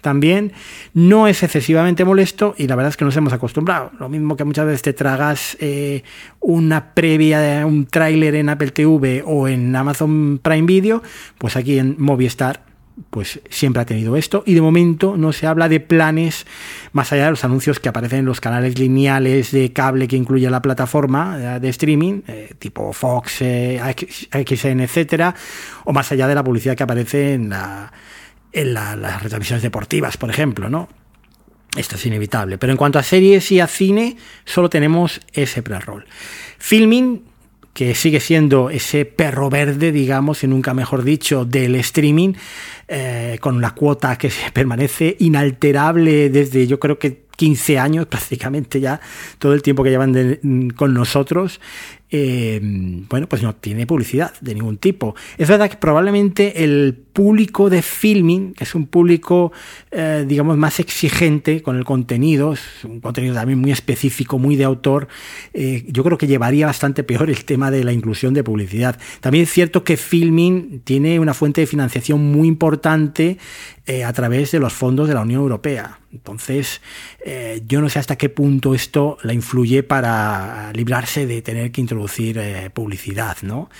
también. 0.00 0.54
No 0.94 1.28
es 1.28 1.42
excesivamente 1.42 2.06
molesto 2.06 2.54
y 2.56 2.66
la 2.68 2.74
verdad 2.74 2.88
es 2.88 2.96
que 2.96 3.04
nos 3.04 3.14
hemos 3.18 3.34
acostumbrado. 3.34 3.90
Lo 3.98 4.08
mismo 4.08 4.34
que 4.34 4.44
muchas 4.44 4.64
veces 4.64 4.80
te 4.80 4.94
tragas 4.94 5.58
eh, 5.60 6.04
una 6.40 6.94
previa, 6.94 7.38
de 7.38 7.66
un 7.66 7.84
tráiler 7.84 8.34
en 8.36 8.48
Apple 8.48 8.70
TV 8.70 9.22
o 9.26 9.46
en 9.46 9.76
Amazon 9.76 10.40
Prime 10.42 10.66
Video, 10.66 11.02
pues 11.36 11.54
aquí 11.54 11.78
en 11.78 11.96
Movistar 11.98 12.64
pues 13.10 13.40
siempre 13.50 13.82
ha 13.82 13.84
tenido 13.84 14.16
esto 14.16 14.42
y 14.46 14.54
de 14.54 14.60
momento 14.62 15.16
no 15.16 15.32
se 15.32 15.46
habla 15.46 15.68
de 15.68 15.80
planes 15.80 16.46
más 16.92 17.12
allá 17.12 17.26
de 17.26 17.30
los 17.30 17.44
anuncios 17.44 17.78
que 17.78 17.88
aparecen 17.88 18.20
en 18.20 18.24
los 18.24 18.40
canales 18.40 18.78
lineales 18.78 19.50
de 19.50 19.72
cable 19.72 20.08
que 20.08 20.16
incluye 20.16 20.48
la 20.48 20.62
plataforma 20.62 21.56
eh, 21.56 21.60
de 21.60 21.68
streaming, 21.68 22.22
eh, 22.26 22.54
tipo 22.58 22.92
Fox, 22.92 23.42
eh, 23.42 23.80
XN, 24.32 24.80
etcétera, 24.80 25.34
o 25.84 25.92
más 25.92 26.10
allá 26.12 26.26
de 26.26 26.34
la 26.34 26.42
publicidad 26.42 26.74
que 26.74 26.82
aparece 26.82 27.34
en, 27.34 27.52
en 28.52 28.74
las 28.74 29.22
retransmisiones 29.22 29.62
deportivas, 29.62 30.16
por 30.16 30.30
ejemplo, 30.30 30.70
¿no? 30.70 30.88
Esto 31.76 31.96
es 31.96 32.06
inevitable. 32.06 32.56
Pero 32.56 32.72
en 32.72 32.78
cuanto 32.78 32.98
a 32.98 33.02
series 33.02 33.52
y 33.52 33.60
a 33.60 33.66
cine, 33.66 34.16
solo 34.46 34.70
tenemos 34.70 35.20
ese 35.34 35.62
pre-roll. 35.62 36.06
Filming 36.58 37.22
que 37.76 37.94
sigue 37.94 38.20
siendo 38.20 38.70
ese 38.70 39.04
perro 39.04 39.50
verde, 39.50 39.92
digamos, 39.92 40.42
y 40.42 40.46
nunca 40.48 40.72
mejor 40.72 41.04
dicho, 41.04 41.44
del 41.44 41.74
streaming, 41.74 42.32
eh, 42.88 43.36
con 43.38 43.60
la 43.60 43.72
cuota 43.72 44.16
que 44.16 44.32
permanece 44.54 45.14
inalterable 45.18 46.30
desde 46.30 46.66
yo 46.66 46.80
creo 46.80 46.98
que 46.98 47.26
15 47.36 47.78
años 47.78 48.06
prácticamente 48.06 48.80
ya, 48.80 48.98
todo 49.38 49.52
el 49.52 49.60
tiempo 49.60 49.84
que 49.84 49.90
llevan 49.90 50.72
con 50.74 50.94
nosotros, 50.94 51.60
eh, 52.08 52.60
bueno, 52.62 53.28
pues 53.28 53.42
no 53.42 53.56
tiene 53.56 53.84
publicidad 53.84 54.32
de 54.40 54.54
ningún 54.54 54.78
tipo. 54.78 55.16
Es 55.38 55.48
verdad 55.48 55.68
que 55.68 55.76
probablemente 55.76 56.62
el 56.62 56.94
público 57.12 57.68
de 57.68 57.82
filming, 57.82 58.54
que 58.54 58.62
es 58.62 58.74
un 58.76 58.86
público, 58.86 59.50
eh, 59.90 60.24
digamos, 60.28 60.56
más 60.56 60.78
exigente 60.78 61.62
con 61.62 61.76
el 61.76 61.84
contenido, 61.84 62.52
es 62.52 62.84
un 62.84 63.00
contenido 63.00 63.34
también 63.34 63.58
muy 63.58 63.72
específico, 63.72 64.38
muy 64.38 64.54
de 64.54 64.64
autor, 64.64 65.08
eh, 65.52 65.84
yo 65.88 66.04
creo 66.04 66.16
que 66.16 66.28
llevaría 66.28 66.66
bastante 66.66 67.02
peor 67.02 67.28
el 67.28 67.44
tema 67.44 67.72
de 67.72 67.82
la 67.82 67.92
inclusión 67.92 68.34
de 68.34 68.44
publicidad. 68.44 69.00
También 69.20 69.44
es 69.44 69.50
cierto 69.50 69.82
que 69.82 69.96
filming 69.96 70.82
tiene 70.84 71.18
una 71.18 71.34
fuente 71.34 71.62
de 71.62 71.66
financiación 71.66 72.22
muy 72.30 72.46
importante 72.46 73.38
a 74.04 74.12
través 74.12 74.50
de 74.50 74.58
los 74.58 74.72
fondos 74.72 75.06
de 75.06 75.14
la 75.14 75.20
Unión 75.20 75.42
Europea. 75.42 76.00
Entonces, 76.12 76.80
yo 77.68 77.80
no 77.80 77.88
sé 77.88 78.00
hasta 78.00 78.18
qué 78.18 78.28
punto 78.28 78.74
esto 78.74 79.16
la 79.22 79.32
influye 79.32 79.84
para 79.84 80.72
librarse 80.72 81.24
de 81.24 81.40
tener 81.40 81.70
que 81.70 81.82
introducir 81.82 81.95
eh, 82.18 82.70
publicidad, 82.72 83.38
¿no? 83.42 83.70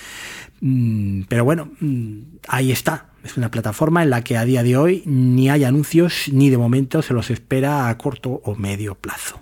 Mm, 0.61 1.23
pero 1.29 1.45
bueno, 1.45 1.71
mm, 1.81 2.39
ahí 2.49 2.73
está. 2.73 3.11
Es 3.25 3.37
una 3.37 3.51
plataforma 3.51 4.03
en 4.03 4.11
la 4.11 4.23
que 4.23 4.37
a 4.37 4.45
día 4.45 4.63
de 4.63 4.77
hoy 4.77 5.03
ni 5.07 5.51
hay 5.51 5.65
anuncios 5.65 6.29
ni 6.33 6.51
de 6.51 6.59
momento 6.59 7.03
se 7.03 7.15
los 7.15 7.31
espera 7.31 7.89
a 7.89 7.99
corto 7.99 8.41
o 8.45 8.55
medio 8.55 8.95
plazo. 8.95 9.41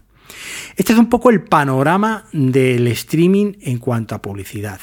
Este 0.76 0.92
es 0.92 0.98
un 0.98 1.08
poco 1.08 1.30
el 1.30 1.42
panorama 1.42 2.24
del 2.32 2.86
streaming 2.88 3.52
en 3.60 3.78
cuanto 3.78 4.14
a 4.14 4.22
publicidad. 4.22 4.80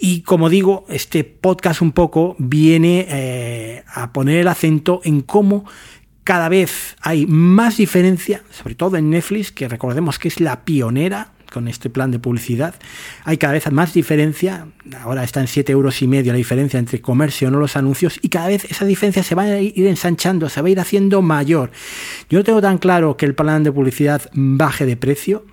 Y 0.00 0.22
como 0.22 0.48
digo, 0.48 0.86
este 0.88 1.24
podcast 1.24 1.82
un 1.82 1.92
poco 1.92 2.36
viene 2.38 3.06
eh, 3.08 3.84
a 3.86 4.12
poner 4.12 4.38
el 4.38 4.48
acento 4.48 5.00
en 5.04 5.20
cómo 5.20 5.64
cada 6.24 6.48
vez 6.48 6.96
hay 7.00 7.26
más 7.26 7.78
diferencia, 7.78 8.42
sobre 8.50 8.74
todo 8.74 8.96
en 8.96 9.10
Netflix, 9.10 9.50
que 9.50 9.68
recordemos 9.68 10.18
que 10.18 10.28
es 10.28 10.40
la 10.40 10.64
pionera 10.64 11.32
con 11.52 11.68
este 11.68 11.90
plan 11.90 12.10
de 12.10 12.18
publicidad. 12.18 12.74
Hay 13.24 13.38
cada 13.38 13.54
vez 13.54 13.70
más 13.72 13.94
diferencia, 13.94 14.68
ahora 15.00 15.24
está 15.24 15.40
en 15.40 15.48
7 15.48 15.72
euros 15.72 16.02
y 16.02 16.08
medio 16.08 16.32
la 16.32 16.38
diferencia 16.38 16.78
entre 16.78 17.00
comercio 17.00 17.48
o 17.48 17.50
no 17.50 17.58
los 17.58 17.76
anuncios, 17.76 18.18
y 18.22 18.28
cada 18.28 18.48
vez 18.48 18.64
esa 18.64 18.84
diferencia 18.84 19.22
se 19.22 19.34
va 19.34 19.44
a 19.44 19.60
ir 19.60 19.86
ensanchando, 19.86 20.48
se 20.48 20.60
va 20.60 20.68
a 20.68 20.70
ir 20.70 20.80
haciendo 20.80 21.22
mayor. 21.22 21.70
Yo 22.28 22.38
no 22.38 22.44
tengo 22.44 22.60
tan 22.60 22.78
claro 22.78 23.16
que 23.16 23.26
el 23.26 23.34
plan 23.34 23.62
de 23.62 23.72
publicidad 23.72 24.30
baje 24.32 24.86
de 24.86 24.96
precio, 24.96 25.44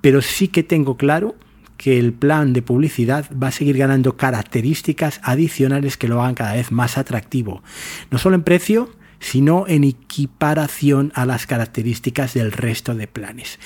pero 0.00 0.22
sí 0.22 0.48
que 0.48 0.62
tengo 0.62 0.96
claro 0.96 1.36
que 1.76 1.98
el 1.98 2.12
plan 2.12 2.52
de 2.52 2.62
publicidad 2.62 3.30
va 3.32 3.48
a 3.48 3.52
seguir 3.52 3.76
ganando 3.76 4.16
características 4.16 5.20
adicionales 5.22 5.96
que 5.96 6.08
lo 6.08 6.22
hagan 6.22 6.34
cada 6.34 6.54
vez 6.54 6.72
más 6.72 6.96
atractivo, 6.96 7.62
no 8.10 8.18
solo 8.18 8.36
en 8.36 8.42
precio, 8.42 8.95
sino 9.20 9.66
en 9.66 9.84
equiparación 9.84 11.12
a 11.14 11.26
las 11.26 11.46
características 11.46 12.34
del 12.34 12.52
resto 12.52 12.94
de 12.94 13.06
planes. 13.06 13.58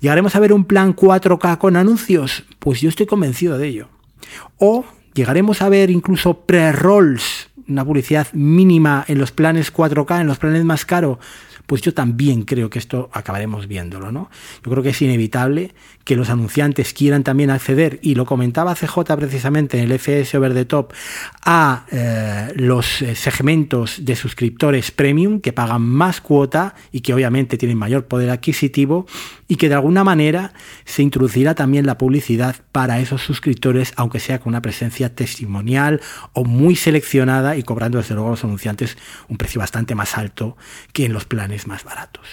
¿Llegaremos 0.00 0.36
a 0.36 0.40
ver 0.40 0.52
un 0.52 0.64
plan 0.64 0.94
4K 0.94 1.58
con 1.58 1.76
anuncios? 1.76 2.44
Pues 2.58 2.80
yo 2.80 2.88
estoy 2.88 3.06
convencido 3.06 3.58
de 3.58 3.68
ello. 3.68 3.88
O 4.58 4.84
llegaremos 5.14 5.62
a 5.62 5.68
ver 5.68 5.90
incluso 5.90 6.40
pre-rolls, 6.40 7.48
una 7.68 7.84
publicidad 7.84 8.28
mínima 8.32 9.04
en 9.08 9.18
los 9.18 9.32
planes 9.32 9.72
4K, 9.72 10.20
en 10.20 10.26
los 10.26 10.38
planes 10.38 10.64
más 10.64 10.84
caros, 10.84 11.18
pues 11.66 11.82
yo 11.82 11.92
también 11.92 12.42
creo 12.42 12.70
que 12.70 12.78
esto 12.78 13.10
acabaremos 13.12 13.66
viéndolo, 13.66 14.12
¿no? 14.12 14.30
Yo 14.64 14.70
creo 14.70 14.82
que 14.82 14.90
es 14.90 15.02
inevitable 15.02 15.74
que 16.06 16.14
los 16.14 16.30
anunciantes 16.30 16.94
quieran 16.94 17.24
también 17.24 17.50
acceder, 17.50 17.98
y 18.00 18.14
lo 18.14 18.26
comentaba 18.26 18.76
CJ 18.76 19.16
precisamente 19.16 19.76
en 19.76 19.90
el 19.90 19.98
FS 19.98 20.38
Over 20.38 20.54
the 20.54 20.64
Top, 20.64 20.92
a 21.44 21.84
eh, 21.90 22.52
los 22.54 23.02
eh, 23.02 23.16
segmentos 23.16 24.04
de 24.04 24.14
suscriptores 24.14 24.92
premium 24.92 25.40
que 25.40 25.52
pagan 25.52 25.82
más 25.82 26.20
cuota 26.20 26.76
y 26.92 27.00
que 27.00 27.12
obviamente 27.12 27.58
tienen 27.58 27.76
mayor 27.76 28.06
poder 28.06 28.30
adquisitivo 28.30 29.06
y 29.48 29.56
que 29.56 29.68
de 29.68 29.74
alguna 29.74 30.04
manera 30.04 30.52
se 30.84 31.02
introducirá 31.02 31.56
también 31.56 31.86
la 31.86 31.98
publicidad 31.98 32.54
para 32.70 33.00
esos 33.00 33.22
suscriptores, 33.22 33.92
aunque 33.96 34.20
sea 34.20 34.38
con 34.38 34.50
una 34.50 34.62
presencia 34.62 35.12
testimonial 35.12 36.00
o 36.34 36.44
muy 36.44 36.76
seleccionada 36.76 37.56
y 37.56 37.64
cobrando 37.64 37.98
desde 37.98 38.14
luego 38.14 38.28
a 38.28 38.32
los 38.32 38.44
anunciantes 38.44 38.96
un 39.28 39.38
precio 39.38 39.58
bastante 39.58 39.96
más 39.96 40.16
alto 40.16 40.56
que 40.92 41.04
en 41.04 41.12
los 41.12 41.24
planes 41.24 41.66
más 41.66 41.82
baratos. 41.82 42.24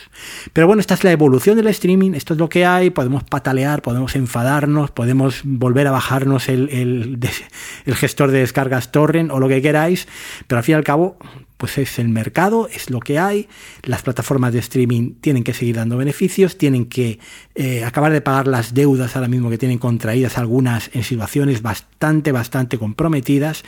Pero 0.53 0.67
bueno, 0.67 0.79
esta 0.79 0.93
es 0.93 1.03
la 1.03 1.12
evolución 1.12 1.55
del 1.55 1.67
streaming, 1.67 2.13
esto 2.13 2.33
es 2.33 2.39
lo 2.39 2.49
que 2.49 2.67
hay, 2.67 2.91
podemos 2.91 3.23
patalear, 3.23 3.62
podemos 3.82 4.15
enfadarnos, 4.15 4.91
podemos 4.91 5.41
volver 5.43 5.88
a 5.88 5.91
bajarnos 5.91 6.49
el, 6.49 6.69
el 7.86 7.95
gestor 7.95 8.32
de 8.32 8.39
descargas 8.39 8.91
torrent 8.91 9.32
o 9.32 9.39
lo 9.39 9.47
que 9.47 9.62
queráis, 9.62 10.08
pero 10.47 10.60
al 10.60 10.63
fin 10.63 10.73
y 10.73 10.76
al 10.76 10.84
cabo 10.84 11.17
pues 11.63 11.78
es 11.78 11.97
el 11.97 12.10
mercado, 12.10 12.67
es 12.67 12.89
lo 12.89 12.99
que 12.99 13.19
hay, 13.19 13.47
las 13.84 14.02
plataformas 14.02 14.52
de 14.52 14.60
streaming 14.60 15.13
tienen 15.21 15.45
que 15.45 15.54
seguir 15.54 15.78
dando 15.78 15.95
beneficios, 15.95 16.58
tienen 16.58 16.88
que 16.88 17.19
eh, 17.56 17.86
acabar 17.86 18.12
de 18.12 18.19
pagar 18.19 18.47
las 18.49 18.73
deudas 18.73 19.15
ahora 19.15 19.30
mismo 19.30 19.49
que 19.49 19.58
tienen 19.58 19.78
contraídas 19.78 20.38
algunas 20.38 20.91
en 20.93 21.06
situaciones 21.06 21.62
bastante, 21.62 22.34
bastante 22.34 22.78
comprometidas 22.78 23.63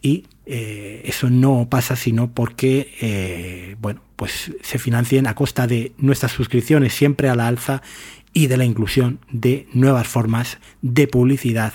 y 0.00 0.24
eh, 0.46 1.02
eso 1.04 1.28
no 1.28 1.68
pasa 1.68 1.94
sino 1.94 2.32
porque, 2.32 2.94
eh, 3.02 3.76
bueno, 3.80 4.00
pues 4.16 4.52
se 4.62 4.78
financien 4.78 5.26
a 5.26 5.34
costa 5.34 5.66
de 5.66 5.92
nuestras 5.98 6.32
suscripciones 6.32 6.94
siempre 6.94 7.28
a 7.28 7.34
la 7.34 7.48
alza 7.48 7.82
y 8.32 8.46
de 8.46 8.56
la 8.56 8.64
inclusión 8.64 9.20
de 9.30 9.68
nuevas 9.72 10.06
formas 10.06 10.58
de 10.82 11.08
publicidad 11.08 11.72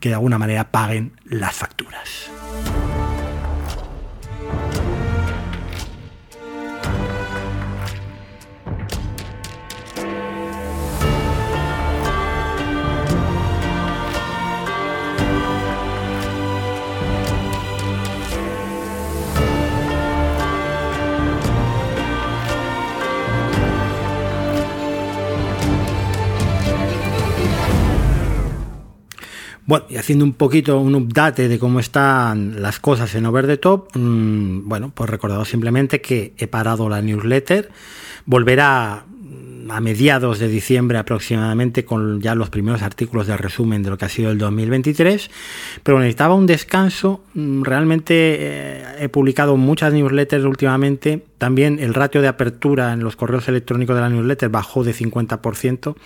que 0.00 0.10
de 0.10 0.14
alguna 0.14 0.38
manera 0.38 0.70
paguen 0.70 1.12
las 1.24 1.54
facturas. 1.54 2.30
Bueno, 29.66 29.84
y 29.88 29.96
haciendo 29.96 30.24
un 30.24 30.32
poquito 30.32 30.78
un 30.78 30.94
update 30.94 31.48
de 31.48 31.58
cómo 31.58 31.80
están 31.80 32.62
las 32.62 32.78
cosas 32.78 33.12
en 33.16 33.26
Over 33.26 33.48
the 33.48 33.56
Top, 33.56 33.88
mm, 33.96 34.68
bueno, 34.68 34.92
pues 34.94 35.10
recordaros 35.10 35.48
simplemente 35.48 36.00
que 36.00 36.34
he 36.38 36.46
parado 36.46 36.88
la 36.88 37.02
newsletter, 37.02 37.70
volverá 38.26 39.04
a 39.68 39.80
mediados 39.80 40.38
de 40.38 40.46
diciembre 40.46 40.98
aproximadamente 40.98 41.84
con 41.84 42.20
ya 42.20 42.36
los 42.36 42.48
primeros 42.48 42.82
artículos 42.82 43.26
de 43.26 43.36
resumen 43.36 43.82
de 43.82 43.90
lo 43.90 43.98
que 43.98 44.04
ha 44.04 44.08
sido 44.08 44.30
el 44.30 44.38
2023, 44.38 45.30
pero 45.82 45.98
necesitaba 45.98 46.34
un 46.34 46.46
descanso, 46.46 47.24
mm, 47.34 47.62
realmente 47.62 48.14
eh, 48.38 48.84
he 49.00 49.08
publicado 49.08 49.56
muchas 49.56 49.92
newsletters 49.92 50.44
últimamente, 50.44 51.24
también 51.38 51.78
el 51.80 51.92
ratio 51.94 52.22
de 52.22 52.28
apertura 52.28 52.92
en 52.92 53.00
los 53.00 53.16
correos 53.16 53.48
electrónicos 53.48 53.96
de 53.96 54.02
la 54.02 54.10
newsletter 54.10 54.48
bajó 54.48 54.84
de 54.84 54.94
50%, 54.94 55.96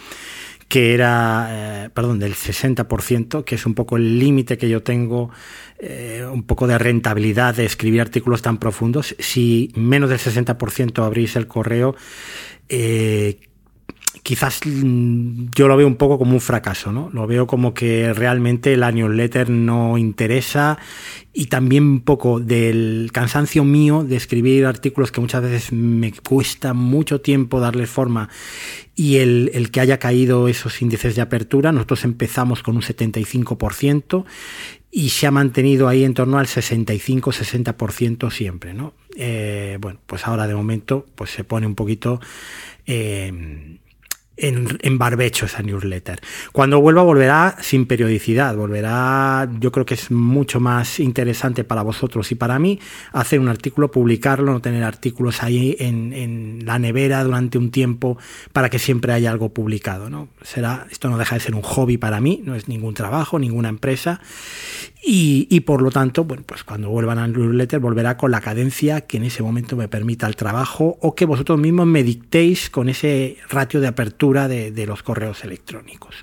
que 0.70 0.94
era, 0.94 1.48
eh, 1.50 1.90
perdón, 1.90 2.20
del 2.20 2.35
60%, 2.37 3.44
que 3.44 3.56
es 3.56 3.66
un 3.66 3.74
poco 3.74 3.96
el 3.96 4.20
límite 4.20 4.56
que 4.56 4.68
yo 4.68 4.85
tengo, 4.85 5.28
eh, 5.80 6.24
un 6.33 6.44
poco 6.44 6.68
de 6.68 6.78
rentabilidad 6.78 7.56
de 7.56 7.64
escribir 7.64 8.00
artículos 8.00 8.40
tan 8.40 8.59
profundos. 8.59 9.16
Si 9.18 9.72
menos 9.74 10.11
del 10.11 10.20
60% 10.20 11.02
abrís 11.04 11.35
el 11.35 11.48
correo, 11.48 11.96
eh, 12.68 13.40
quizás 14.22 14.61
mm, 14.64 15.46
yo 15.54 15.68
lo 15.68 15.76
veo 15.76 15.87
un 15.87 15.96
poco 15.96 16.18
como 16.18 16.33
un 16.33 16.40
fracaso, 16.40 16.92
¿no? 16.92 17.11
Lo 17.12 17.26
veo 17.26 17.46
como 17.46 17.74
que 17.74 18.12
realmente 18.12 18.76
la 18.76 18.92
newsletter 18.92 19.50
no 19.50 19.98
interesa 19.98 20.78
y 21.33 21.46
también 21.46 21.85
un 21.85 22.00
poco 22.00 22.40
del 22.40 23.11
cansancio 23.12 23.64
mío 23.64 24.04
de 24.04 24.16
escribir 24.16 24.66
artículos 24.66 25.12
que 25.12 25.20
muchas 25.20 25.42
veces 25.42 25.72
me 25.72 26.12
cuesta 26.12 26.74
mucho 26.74 27.20
tiempo 27.20 27.61
darles 27.61 27.90
forma 27.90 28.28
y 28.94 29.16
el, 29.16 29.50
el 29.54 29.70
que 29.70 29.80
haya 29.80 29.98
caído 29.98 30.48
esos 30.48 30.83
índices 30.83 31.14
de 31.16 31.22
apertura. 31.22 31.72
Nosotros 31.72 32.04
empezamos 32.04 32.62
con 32.62 32.76
un 32.76 32.83
75% 32.83 34.24
y 34.90 35.11
se 35.11 35.26
ha 35.26 35.30
mantenido 35.30 35.88
ahí 35.88 36.04
en 36.04 36.14
torno 36.14 36.38
al 36.38 36.46
65-60% 36.46 38.30
siempre, 38.30 38.74
¿no? 38.74 38.92
Eh, 39.16 39.78
bueno, 39.80 40.00
pues 40.06 40.26
ahora 40.26 40.46
de 40.46 40.54
momento 40.54 41.06
pues 41.14 41.30
se 41.30 41.44
pone 41.44 41.66
un 41.66 41.74
poquito... 41.74 42.20
Eh, 42.87 43.78
en, 44.40 44.98
barbecho 44.98 45.46
esa 45.46 45.62
newsletter. 45.62 46.20
Cuando 46.53 46.81
vuelva, 46.81 47.03
volverá 47.03 47.57
sin 47.61 47.87
periodicidad, 47.87 48.57
volverá, 48.57 49.48
yo 49.61 49.70
creo 49.72 49.87
que 49.87 49.94
es 49.94 50.11
mucho 50.11 50.61
más 50.61 51.00
interesante 51.00 51.64
para 51.64 51.83
vosotros 51.83 52.31
y 52.33 52.35
para 52.35 52.59
mí 52.59 52.81
hacer 53.12 53.40
un 53.40 53.48
artículo, 53.48 53.90
publicarlo, 53.90 54.53
no 54.53 54.61
tener 54.61 54.83
artículos 54.83 55.42
ahí 55.42 55.76
en, 55.79 56.12
en 56.12 56.64
la 56.64 56.79
nevera 56.79 57.22
durante 57.24 57.59
un 57.59 57.70
tiempo 57.70 58.18
para 58.53 58.70
que 58.70 58.79
siempre 58.79 59.12
haya 59.12 59.31
algo 59.31 59.50
publicado. 59.50 60.11
¿no? 60.11 60.29
Será, 60.42 60.87
esto 60.90 61.09
no 61.09 61.18
deja 61.18 61.37
de 61.37 61.40
ser 61.40 61.55
un 61.55 61.62
hobby 61.62 61.96
para 61.98 62.20
mí, 62.20 62.40
no 62.44 62.55
es 62.55 62.68
ningún 62.68 62.94
trabajo, 62.94 63.38
ninguna 63.38 63.68
empresa. 63.68 64.20
Y, 65.02 65.60
por 65.60 65.80
lo 65.82 65.90
tanto, 65.90 66.24
bueno, 66.24 66.42
pues 66.46 66.62
cuando 66.62 66.90
vuelvan 66.90 67.18
al 67.18 67.32
newsletter 67.32 67.80
volverá 67.80 68.16
con 68.16 68.30
la 68.30 68.40
cadencia 68.40 69.00
que 69.02 69.16
en 69.16 69.24
ese 69.24 69.42
momento 69.42 69.74
me 69.74 69.88
permita 69.88 70.26
el 70.26 70.36
trabajo 70.36 70.98
o 71.00 71.14
que 71.14 71.24
vosotros 71.24 71.58
mismos 71.58 71.86
me 71.86 72.02
dictéis 72.02 72.68
con 72.68 72.88
ese 72.88 73.38
ratio 73.48 73.80
de 73.80 73.88
apertura 73.88 74.46
de 74.46 74.86
los 74.86 75.02
correos 75.02 75.42
electrónicos. 75.42 76.14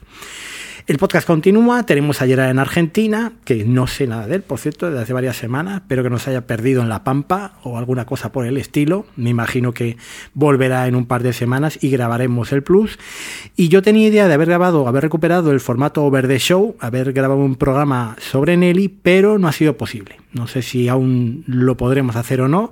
El 0.87 0.99
podcast 0.99 1.27
continúa, 1.27 1.83
tenemos 1.83 2.21
ayer 2.21 2.39
en 2.39 2.59
Argentina, 2.59 3.33
que 3.43 3.65
no 3.65 3.87
sé 3.87 4.07
nada 4.07 4.25
de 4.25 4.35
él, 4.35 4.41
por 4.41 4.57
cierto, 4.57 4.85
desde 4.85 5.03
hace 5.03 5.11
varias 5.11 5.35
semanas, 5.35 5.81
pero 5.85 6.01
que 6.01 6.09
nos 6.09 6.29
haya 6.29 6.47
perdido 6.47 6.81
en 6.81 6.87
la 6.87 7.03
pampa 7.03 7.59
o 7.63 7.77
alguna 7.77 8.05
cosa 8.05 8.31
por 8.31 8.45
el 8.45 8.55
estilo. 8.55 9.05
Me 9.17 9.29
imagino 9.29 9.73
que 9.73 9.97
volverá 10.33 10.87
en 10.87 10.95
un 10.95 11.05
par 11.05 11.23
de 11.23 11.33
semanas 11.33 11.77
y 11.81 11.89
grabaremos 11.89 12.53
el 12.53 12.63
plus. 12.63 12.97
Y 13.57 13.67
yo 13.67 13.81
tenía 13.81 14.07
idea 14.07 14.29
de 14.29 14.33
haber 14.33 14.47
grabado, 14.47 14.87
haber 14.87 15.03
recuperado 15.03 15.51
el 15.51 15.59
formato 15.59 16.05
Over 16.05 16.25
the 16.29 16.39
Show, 16.39 16.77
haber 16.79 17.11
grabado 17.11 17.41
un 17.41 17.57
programa 17.57 18.15
sobre 18.21 18.55
Nelly, 18.55 18.87
pero 18.87 19.37
no 19.37 19.49
ha 19.49 19.51
sido 19.51 19.75
posible. 19.75 20.21
No 20.31 20.47
sé 20.47 20.61
si 20.61 20.87
aún 20.87 21.43
lo 21.47 21.75
podremos 21.75 22.15
hacer 22.15 22.39
o 22.39 22.47
no, 22.47 22.71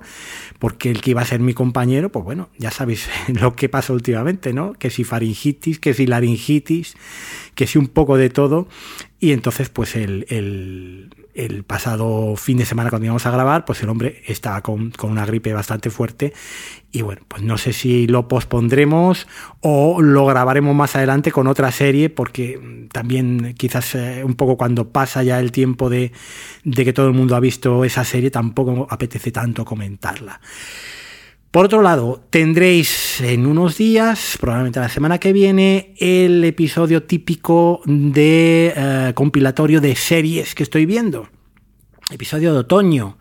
porque 0.58 0.90
el 0.90 1.02
que 1.02 1.10
iba 1.10 1.20
a 1.20 1.26
ser 1.26 1.40
mi 1.40 1.52
compañero, 1.52 2.10
pues 2.10 2.24
bueno, 2.24 2.48
ya 2.56 2.70
sabéis 2.70 3.10
lo 3.28 3.54
que 3.56 3.68
pasa 3.68 3.92
últimamente, 3.92 4.54
¿no? 4.54 4.72
Que 4.72 4.88
si 4.88 5.04
faringitis, 5.04 5.78
que 5.78 5.92
si 5.92 6.06
laringitis, 6.06 6.96
que 7.56 7.66
si 7.66 7.78
un 7.78 7.88
poco 7.88 8.16
de 8.16 8.30
todo. 8.30 8.68
Y 9.18 9.32
entonces, 9.32 9.70
pues 9.70 9.96
el, 9.96 10.26
el, 10.28 11.10
el 11.34 11.64
pasado 11.64 12.36
fin 12.36 12.58
de 12.58 12.66
semana 12.66 12.90
cuando 12.90 13.06
íbamos 13.06 13.24
a 13.24 13.30
grabar, 13.30 13.64
pues 13.64 13.82
el 13.82 13.88
hombre 13.88 14.22
estaba 14.26 14.60
con, 14.60 14.90
con, 14.90 15.10
una 15.10 15.24
gripe 15.24 15.54
bastante 15.54 15.88
fuerte. 15.90 16.34
Y 16.92 17.00
bueno, 17.00 17.22
pues 17.26 17.42
no 17.42 17.56
sé 17.56 17.72
si 17.72 18.06
lo 18.06 18.28
pospondremos 18.28 19.26
o 19.60 20.02
lo 20.02 20.26
grabaremos 20.26 20.76
más 20.76 20.94
adelante 20.96 21.32
con 21.32 21.46
otra 21.46 21.72
serie, 21.72 22.10
porque 22.10 22.88
también 22.92 23.54
quizás 23.56 23.94
eh, 23.94 24.22
un 24.22 24.34
poco 24.34 24.58
cuando 24.58 24.90
pasa 24.90 25.22
ya 25.22 25.40
el 25.40 25.50
tiempo 25.50 25.88
de, 25.88 26.12
de 26.62 26.84
que 26.84 26.92
todo 26.92 27.08
el 27.08 27.14
mundo 27.14 27.36
ha 27.36 27.40
visto 27.40 27.84
esa 27.84 28.04
serie, 28.04 28.30
tampoco 28.30 28.86
apetece 28.90 29.32
tanto 29.32 29.64
comentarla. 29.64 30.40
Por 31.56 31.64
otro 31.64 31.80
lado, 31.80 32.22
tendréis 32.28 33.18
en 33.22 33.46
unos 33.46 33.78
días, 33.78 34.36
probablemente 34.38 34.78
la 34.78 34.90
semana 34.90 35.16
que 35.16 35.32
viene, 35.32 35.94
el 35.96 36.44
episodio 36.44 37.04
típico 37.04 37.80
de 37.86 38.74
uh, 38.76 39.14
compilatorio 39.14 39.80
de 39.80 39.96
series 39.96 40.54
que 40.54 40.64
estoy 40.64 40.84
viendo. 40.84 41.30
Episodio 42.10 42.52
de 42.52 42.58
otoño. 42.58 43.16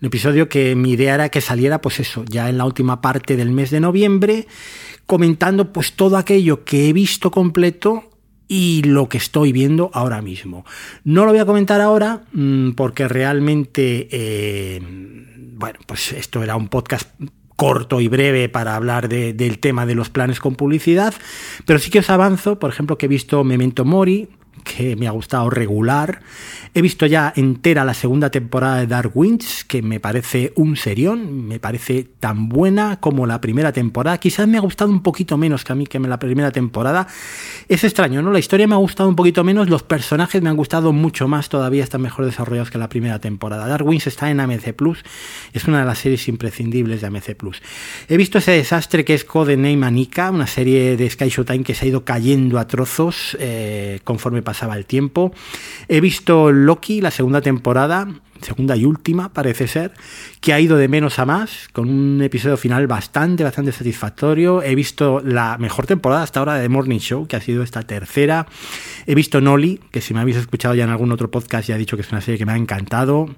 Un 0.00 0.06
episodio 0.06 0.48
que 0.48 0.76
mi 0.76 0.92
idea 0.92 1.14
era 1.14 1.28
que 1.28 1.40
saliera, 1.40 1.80
pues 1.80 1.98
eso, 1.98 2.24
ya 2.28 2.48
en 2.48 2.58
la 2.58 2.66
última 2.66 3.00
parte 3.00 3.36
del 3.36 3.50
mes 3.50 3.72
de 3.72 3.80
noviembre, 3.80 4.46
comentando 5.06 5.72
pues 5.72 5.94
todo 5.94 6.16
aquello 6.16 6.62
que 6.62 6.88
he 6.88 6.92
visto 6.92 7.32
completo 7.32 8.12
y 8.46 8.84
lo 8.84 9.08
que 9.08 9.18
estoy 9.18 9.50
viendo 9.50 9.90
ahora 9.92 10.22
mismo. 10.22 10.64
No 11.02 11.24
lo 11.24 11.32
voy 11.32 11.40
a 11.40 11.46
comentar 11.46 11.80
ahora 11.80 12.22
mmm, 12.32 12.74
porque 12.76 13.08
realmente, 13.08 14.06
eh, 14.12 14.80
bueno, 15.56 15.80
pues 15.84 16.12
esto 16.12 16.44
era 16.44 16.54
un 16.54 16.68
podcast 16.68 17.10
corto 17.62 18.00
y 18.00 18.08
breve 18.08 18.48
para 18.48 18.74
hablar 18.74 19.08
de, 19.08 19.34
del 19.34 19.60
tema 19.60 19.86
de 19.86 19.94
los 19.94 20.10
planes 20.10 20.40
con 20.40 20.56
publicidad, 20.56 21.14
pero 21.64 21.78
sí 21.78 21.92
que 21.92 22.00
os 22.00 22.10
avanzo, 22.10 22.58
por 22.58 22.70
ejemplo, 22.70 22.98
que 22.98 23.06
he 23.06 23.08
visto 23.08 23.44
Memento 23.44 23.84
Mori, 23.84 24.30
que 24.62 24.96
me 24.96 25.08
ha 25.08 25.10
gustado 25.10 25.50
regular. 25.50 26.20
He 26.74 26.82
visto 26.82 27.06
ya 27.06 27.32
entera 27.36 27.84
la 27.84 27.94
segunda 27.94 28.30
temporada 28.30 28.78
de 28.78 28.86
Dark 28.86 29.12
Winds, 29.14 29.64
que 29.64 29.82
me 29.82 30.00
parece 30.00 30.52
un 30.56 30.76
serión, 30.76 31.46
me 31.46 31.58
parece 31.58 32.04
tan 32.20 32.48
buena 32.48 33.00
como 33.00 33.26
la 33.26 33.40
primera 33.40 33.72
temporada. 33.72 34.18
Quizás 34.18 34.48
me 34.48 34.58
ha 34.58 34.60
gustado 34.60 34.90
un 34.90 35.02
poquito 35.02 35.36
menos 35.36 35.64
que 35.64 35.72
a 35.72 35.74
mí 35.74 35.86
que 35.86 35.98
la 35.98 36.18
primera 36.18 36.50
temporada. 36.50 37.06
Es 37.68 37.84
extraño, 37.84 38.22
¿no? 38.22 38.32
La 38.32 38.38
historia 38.38 38.66
me 38.66 38.74
ha 38.74 38.78
gustado 38.78 39.08
un 39.08 39.16
poquito 39.16 39.44
menos, 39.44 39.68
los 39.68 39.82
personajes 39.82 40.42
me 40.42 40.48
han 40.48 40.56
gustado 40.56 40.92
mucho 40.92 41.28
más, 41.28 41.48
todavía 41.48 41.82
están 41.82 42.02
mejor 42.02 42.24
desarrollados 42.24 42.70
que 42.70 42.78
la 42.78 42.88
primera 42.88 43.18
temporada. 43.18 43.66
Dark 43.66 43.86
Winds 43.86 44.06
está 44.06 44.30
en 44.30 44.40
AMC 44.40 44.72
Plus, 44.74 45.04
es 45.52 45.64
una 45.64 45.80
de 45.80 45.86
las 45.86 45.98
series 45.98 46.28
imprescindibles 46.28 47.00
de 47.00 47.06
AMC 47.06 47.34
Plus. 47.36 47.62
He 48.08 48.16
visto 48.16 48.38
ese 48.38 48.52
desastre 48.52 49.04
que 49.04 49.14
es 49.14 49.24
Codename 49.24 49.86
Anika, 49.86 50.30
una 50.30 50.46
serie 50.46 50.96
de 50.96 51.08
Sky 51.08 51.28
Showtime 51.28 51.64
que 51.64 51.74
se 51.74 51.84
ha 51.84 51.88
ido 51.88 52.04
cayendo 52.04 52.58
a 52.58 52.66
trozos 52.66 53.36
eh, 53.40 54.00
conforme 54.04 54.42
pasaba 54.52 54.76
el 54.76 54.84
tiempo. 54.84 55.32
He 55.88 56.02
visto 56.02 56.52
Loki, 56.52 57.00
la 57.00 57.10
segunda 57.10 57.40
temporada, 57.40 58.06
segunda 58.42 58.76
y 58.76 58.84
última 58.84 59.32
parece 59.32 59.66
ser, 59.66 59.92
que 60.42 60.52
ha 60.52 60.60
ido 60.60 60.76
de 60.76 60.88
menos 60.88 61.18
a 61.18 61.24
más, 61.24 61.70
con 61.72 61.88
un 61.88 62.20
episodio 62.20 62.58
final 62.58 62.86
bastante, 62.86 63.44
bastante 63.44 63.72
satisfactorio. 63.72 64.62
He 64.62 64.74
visto 64.74 65.22
la 65.24 65.56
mejor 65.58 65.86
temporada 65.86 66.22
hasta 66.22 66.40
ahora 66.40 66.56
de 66.56 66.68
Morning 66.68 66.98
Show, 66.98 67.26
que 67.26 67.36
ha 67.36 67.40
sido 67.40 67.62
esta 67.62 67.82
tercera. 67.82 68.46
He 69.06 69.14
visto 69.14 69.40
Nolly, 69.40 69.80
que 69.90 70.02
si 70.02 70.12
me 70.12 70.20
habéis 70.20 70.36
escuchado 70.36 70.74
ya 70.74 70.84
en 70.84 70.90
algún 70.90 71.12
otro 71.12 71.30
podcast 71.30 71.68
ya 71.68 71.76
he 71.76 71.78
dicho 71.78 71.96
que 71.96 72.02
es 72.02 72.12
una 72.12 72.20
serie 72.20 72.36
que 72.36 72.44
me 72.44 72.52
ha 72.52 72.56
encantado. 72.56 73.34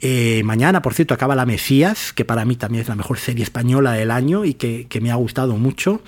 Eh, 0.00 0.42
mañana, 0.44 0.82
por 0.82 0.92
cierto, 0.92 1.14
acaba 1.14 1.34
La 1.34 1.46
Mesías, 1.46 2.12
que 2.12 2.26
para 2.26 2.44
mí 2.44 2.56
también 2.56 2.82
es 2.82 2.88
la 2.88 2.96
mejor 2.96 3.18
serie 3.18 3.42
española 3.42 3.92
del 3.92 4.10
año 4.10 4.44
y 4.44 4.54
que, 4.54 4.86
me 5.00 5.10
ha 5.10 5.14
gustado 5.14 5.56
mucho. 5.56 6.02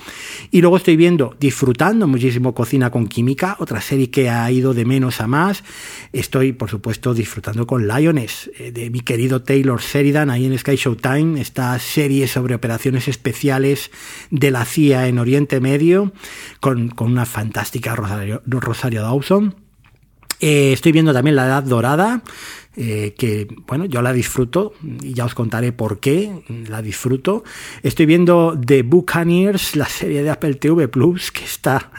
Y 0.50 0.60
luego 0.60 0.76
estoy 0.76 0.96
viendo, 0.96 1.36
disfrutando 1.40 2.06
muchísimo 2.06 2.54
Cocina 2.54 2.90
con 2.90 3.06
Química, 3.06 3.56
otra 3.60 3.80
serie 3.80 4.10
que 4.10 4.28
ha 4.28 4.50
ido 4.50 4.74
de 4.74 4.84
menos 4.84 5.20
a 5.20 5.26
más. 5.26 5.64
Estoy, 6.12 6.52
por 6.52 6.68
supuesto, 6.68 7.14
disfrutando 7.14 7.66
con 7.66 7.88
Lions, 7.88 8.50
eh, 8.58 8.72
de 8.72 8.90
mi 8.90 9.00
querido 9.00 9.42
Taylor 9.42 9.80
Sheridan, 9.80 10.30
ahí 10.30 10.44
en 10.44 10.58
Sky 10.58 10.76
Showtime, 10.76 11.40
esta 11.40 11.78
serie 11.78 12.28
sobre 12.28 12.54
operaciones 12.54 13.08
especiales 13.08 13.90
de 14.30 14.50
la 14.50 14.64
CIA 14.64 15.08
en 15.08 15.18
Oriente 15.18 15.60
Medio, 15.60 16.12
con, 16.60 16.88
con 16.90 17.10
una 17.10 17.24
fantástica 17.24 17.94
Rosario, 17.96 18.42
Rosario 18.46 19.02
Dawson. 19.02 19.68
Eh, 20.40 20.72
estoy 20.72 20.92
viendo 20.92 21.12
también 21.12 21.34
La 21.34 21.46
Edad 21.46 21.64
Dorada, 21.64 22.22
eh, 22.76 23.14
que 23.18 23.48
bueno, 23.66 23.86
yo 23.86 24.02
la 24.02 24.12
disfruto 24.12 24.72
y 25.02 25.12
ya 25.12 25.24
os 25.24 25.34
contaré 25.34 25.72
por 25.72 25.98
qué 25.98 26.30
la 26.68 26.80
disfruto. 26.80 27.42
Estoy 27.82 28.06
viendo 28.06 28.58
The 28.64 28.82
Buccaneers, 28.82 29.74
la 29.74 29.86
serie 29.86 30.22
de 30.22 30.30
Apple 30.30 30.54
TV 30.54 30.86
Plus, 30.86 31.32
que 31.32 31.44
está. 31.44 31.90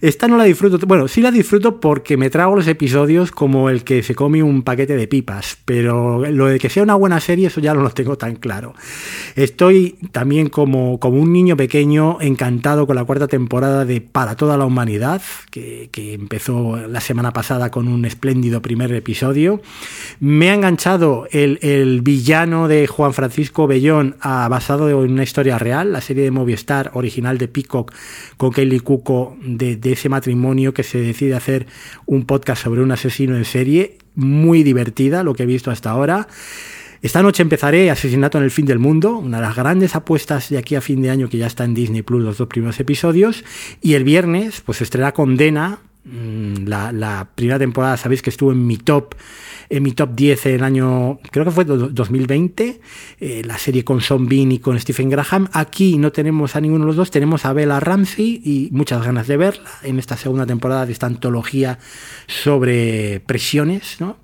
Esta 0.00 0.28
no 0.28 0.36
la 0.36 0.44
disfruto. 0.44 0.78
Bueno, 0.86 1.08
sí 1.08 1.22
la 1.22 1.32
disfruto 1.32 1.80
porque 1.80 2.16
me 2.16 2.30
trago 2.30 2.54
los 2.54 2.68
episodios 2.68 3.32
como 3.32 3.68
el 3.68 3.82
que 3.82 4.02
se 4.04 4.14
come 4.14 4.42
un 4.42 4.62
paquete 4.62 4.96
de 4.96 5.08
pipas, 5.08 5.58
pero 5.64 6.24
lo 6.30 6.46
de 6.46 6.60
que 6.60 6.70
sea 6.70 6.84
una 6.84 6.94
buena 6.94 7.18
serie, 7.18 7.48
eso 7.48 7.60
ya 7.60 7.74
no 7.74 7.82
lo 7.82 7.90
tengo 7.90 8.16
tan 8.16 8.36
claro. 8.36 8.74
Estoy 9.34 9.96
también 10.12 10.48
como, 10.50 11.00
como 11.00 11.18
un 11.18 11.32
niño 11.32 11.56
pequeño 11.56 12.18
encantado 12.20 12.86
con 12.86 12.94
la 12.96 13.04
cuarta 13.04 13.26
temporada 13.26 13.84
de 13.84 14.00
Para 14.00 14.36
toda 14.36 14.56
la 14.56 14.66
humanidad, 14.66 15.22
que, 15.50 15.88
que 15.90 16.14
empezó 16.14 16.76
la 16.76 17.00
semana 17.00 17.32
pasada 17.32 17.70
con 17.70 17.88
un 17.88 18.04
espléndido 18.04 18.62
primer 18.62 18.92
episodio. 18.92 19.60
Me 20.20 20.50
ha 20.50 20.54
enganchado 20.54 21.26
el, 21.30 21.58
el, 21.62 22.00
villano 22.02 22.68
de 22.68 22.86
Juan 22.86 23.14
Francisco 23.14 23.66
Bellón 23.66 24.16
a, 24.20 24.48
basado 24.48 24.88
en 24.88 25.12
una 25.12 25.22
historia 25.22 25.58
real, 25.58 25.92
la 25.92 26.00
serie 26.00 26.24
de 26.24 26.30
Movistar 26.30 26.90
original 26.94 27.38
de 27.38 27.48
Peacock 27.48 27.92
con 28.36 28.52
Kelly 28.52 28.80
Cuco 28.80 29.36
de, 29.42 29.78
ese 29.84 30.08
matrimonio 30.08 30.74
que 30.74 30.82
se 30.82 30.98
decide 30.98 31.34
hacer 31.34 31.66
un 32.06 32.24
podcast 32.24 32.62
sobre 32.62 32.82
un 32.82 32.92
asesino 32.92 33.36
en 33.36 33.44
serie. 33.44 33.98
Muy 34.14 34.62
divertida 34.62 35.22
lo 35.22 35.34
que 35.34 35.44
he 35.44 35.46
visto 35.46 35.70
hasta 35.70 35.90
ahora. 35.90 36.28
Esta 37.02 37.20
noche 37.20 37.42
empezaré 37.42 37.90
Asesinato 37.90 38.38
en 38.38 38.44
el 38.44 38.52
Fin 38.52 38.64
del 38.64 38.78
Mundo, 38.78 39.16
una 39.16 39.38
de 39.38 39.42
las 39.42 39.56
grandes 39.56 39.96
apuestas 39.96 40.50
de 40.50 40.58
aquí 40.58 40.76
a 40.76 40.80
fin 40.80 41.02
de 41.02 41.10
año 41.10 41.28
que 41.28 41.36
ya 41.36 41.48
está 41.48 41.64
en 41.64 41.74
Disney 41.74 42.02
Plus 42.02 42.22
los 42.22 42.38
dos 42.38 42.46
primeros 42.46 42.78
episodios. 42.78 43.44
Y 43.80 43.94
el 43.94 44.04
viernes, 44.04 44.60
pues 44.60 44.80
estrena 44.82 45.10
Condena, 45.10 45.80
la, 46.04 46.92
la, 46.92 47.28
primera 47.34 47.58
temporada, 47.58 47.96
sabéis 47.96 48.22
que 48.22 48.30
estuvo 48.30 48.52
en 48.52 48.66
mi 48.66 48.76
top 48.76 49.14
en 49.72 49.82
mi 49.82 49.92
top 49.92 50.14
10 50.14 50.46
el 50.46 50.64
año, 50.64 51.18
creo 51.30 51.46
que 51.46 51.50
fue 51.50 51.64
2020, 51.64 52.80
eh, 53.20 53.42
la 53.42 53.56
serie 53.56 53.84
con 53.84 54.02
Sean 54.02 54.28
Bean 54.28 54.52
y 54.52 54.58
con 54.58 54.78
Stephen 54.78 55.08
Graham. 55.08 55.48
Aquí 55.54 55.96
no 55.96 56.12
tenemos 56.12 56.56
a 56.56 56.60
ninguno 56.60 56.84
de 56.84 56.88
los 56.88 56.96
dos, 56.96 57.10
tenemos 57.10 57.46
a 57.46 57.54
Bella 57.54 57.80
Ramsey 57.80 58.42
y 58.44 58.68
muchas 58.70 59.02
ganas 59.02 59.28
de 59.28 59.38
verla 59.38 59.70
en 59.82 59.98
esta 59.98 60.18
segunda 60.18 60.44
temporada 60.44 60.84
de 60.84 60.92
esta 60.92 61.06
antología 61.06 61.78
sobre 62.26 63.20
presiones, 63.20 63.98
¿no? 63.98 64.18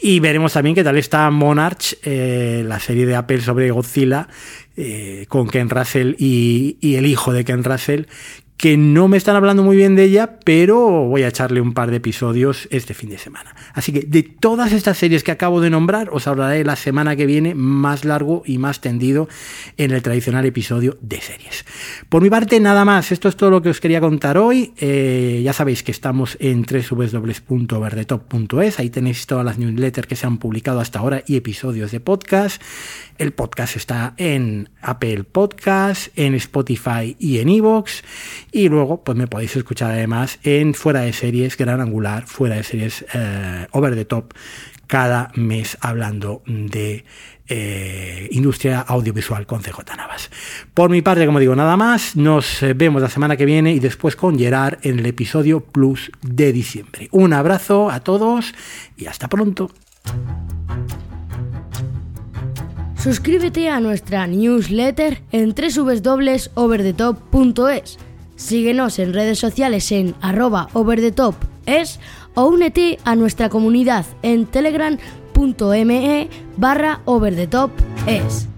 Y 0.00 0.20
veremos 0.20 0.52
también 0.52 0.76
qué 0.76 0.84
tal 0.84 0.96
está 0.96 1.28
Monarch, 1.30 1.98
eh, 2.04 2.62
la 2.64 2.78
serie 2.78 3.04
de 3.04 3.16
Apple 3.16 3.40
sobre 3.40 3.72
Godzilla, 3.72 4.28
eh, 4.76 5.26
con 5.28 5.48
Ken 5.48 5.70
Russell 5.70 6.14
y, 6.18 6.78
y, 6.80 6.96
el 6.96 7.06
hijo 7.06 7.32
de 7.32 7.44
Ken 7.44 7.64
Russell, 7.64 8.04
que 8.56 8.76
no 8.76 9.08
me 9.08 9.16
están 9.16 9.34
hablando 9.36 9.62
muy 9.62 9.76
bien 9.76 9.94
de 9.96 10.04
ella, 10.04 10.38
pero 10.44 11.06
voy 11.06 11.22
a 11.22 11.28
echarle 11.28 11.60
un 11.60 11.74
par 11.74 11.90
de 11.90 11.96
episodios 11.96 12.68
este 12.70 12.94
fin 12.94 13.10
de 13.10 13.18
semana. 13.18 13.54
Así 13.74 13.92
que 13.92 14.02
de 14.02 14.22
todas 14.22 14.72
estas 14.72 14.96
series 14.96 15.24
que 15.24 15.32
acabo 15.32 15.60
de 15.60 15.70
nombrar, 15.70 16.08
os 16.12 16.28
hablaré 16.28 16.64
la 16.64 16.76
semana 16.76 17.16
que 17.16 17.26
viene 17.26 17.54
más 17.54 18.04
largo 18.04 18.42
y 18.46 18.58
más 18.58 18.80
tendido 18.80 19.28
en 19.76 19.90
el 19.90 20.02
tradicional 20.02 20.46
episodio 20.46 20.96
de 21.00 21.20
series. 21.20 21.64
Por 22.08 22.22
mi 22.22 22.30
parte, 22.30 22.60
nada 22.60 22.84
más. 22.84 23.10
Esto 23.12 23.28
es 23.28 23.36
todo 23.36 23.50
lo 23.50 23.60
que 23.60 23.70
os 23.70 23.80
quería 23.80 24.00
contar 24.00 24.38
hoy. 24.38 24.72
Eh, 24.78 25.42
ya 25.44 25.52
sabéis 25.52 25.82
que 25.82 25.90
estamos 25.90 26.36
en 26.40 26.64
www.verdetop.es. 26.64 28.78
Ahí 28.78 28.90
tenéis 28.90 29.26
todas 29.26 29.44
las 29.44 29.58
newsletters 29.58 30.06
que 30.06 30.14
se 30.16 30.26
han 30.26 30.38
publicado 30.38 30.80
hasta 30.80 31.00
ahora 31.00 31.22
y 31.26 31.36
episodios 31.36 31.90
de 31.90 32.00
podcast. 32.00 32.62
El 33.18 33.32
podcast 33.32 33.76
está 33.76 34.14
en 34.16 34.70
Apple 34.80 35.24
Podcast, 35.24 36.08
en 36.16 36.34
Spotify 36.34 37.16
y 37.18 37.38
en 37.38 37.48
Evox. 37.48 38.04
Y 38.54 38.68
luego, 38.68 39.02
pues 39.02 39.18
me 39.18 39.26
podéis 39.26 39.56
escuchar 39.56 39.90
además 39.90 40.38
en 40.44 40.74
Fuera 40.74 41.00
de 41.00 41.12
Series, 41.12 41.56
Gran 41.56 41.80
Angular, 41.80 42.24
Fuera 42.24 42.54
de 42.54 42.62
Series 42.62 43.04
eh, 43.12 43.66
Over 43.72 43.96
the 43.96 44.04
Top, 44.04 44.32
cada 44.86 45.32
mes 45.34 45.76
hablando 45.80 46.40
de 46.46 47.04
eh, 47.48 48.28
industria 48.30 48.78
audiovisual 48.78 49.44
con 49.44 49.60
CJ 49.60 49.96
Navas. 49.96 50.30
Por 50.72 50.88
mi 50.88 51.02
parte, 51.02 51.26
como 51.26 51.40
digo, 51.40 51.56
nada 51.56 51.76
más. 51.76 52.14
Nos 52.14 52.62
eh, 52.62 52.74
vemos 52.74 53.02
la 53.02 53.10
semana 53.10 53.36
que 53.36 53.44
viene 53.44 53.72
y 53.72 53.80
después 53.80 54.14
con 54.14 54.38
Gerard 54.38 54.78
en 54.82 55.00
el 55.00 55.06
episodio 55.06 55.58
Plus 55.58 56.12
de 56.22 56.52
diciembre. 56.52 57.08
Un 57.10 57.32
abrazo 57.32 57.90
a 57.90 58.04
todos 58.04 58.54
y 58.96 59.06
hasta 59.06 59.26
pronto. 59.26 59.72
Suscríbete 62.94 63.68
a 63.68 63.80
nuestra 63.80 64.28
newsletter 64.28 65.22
en 65.32 65.56
www.overthetop.es. 65.56 67.98
Síguenos 68.36 68.98
en 68.98 69.14
redes 69.14 69.38
sociales 69.38 69.90
en 69.92 70.14
arroba 70.20 70.68
overthetopes 70.72 72.00
o 72.34 72.46
únete 72.46 72.98
a 73.04 73.14
nuestra 73.14 73.48
comunidad 73.48 74.06
en 74.22 74.46
telegram.me 74.46 76.28
barra 76.56 77.00
overthetopes. 77.04 78.48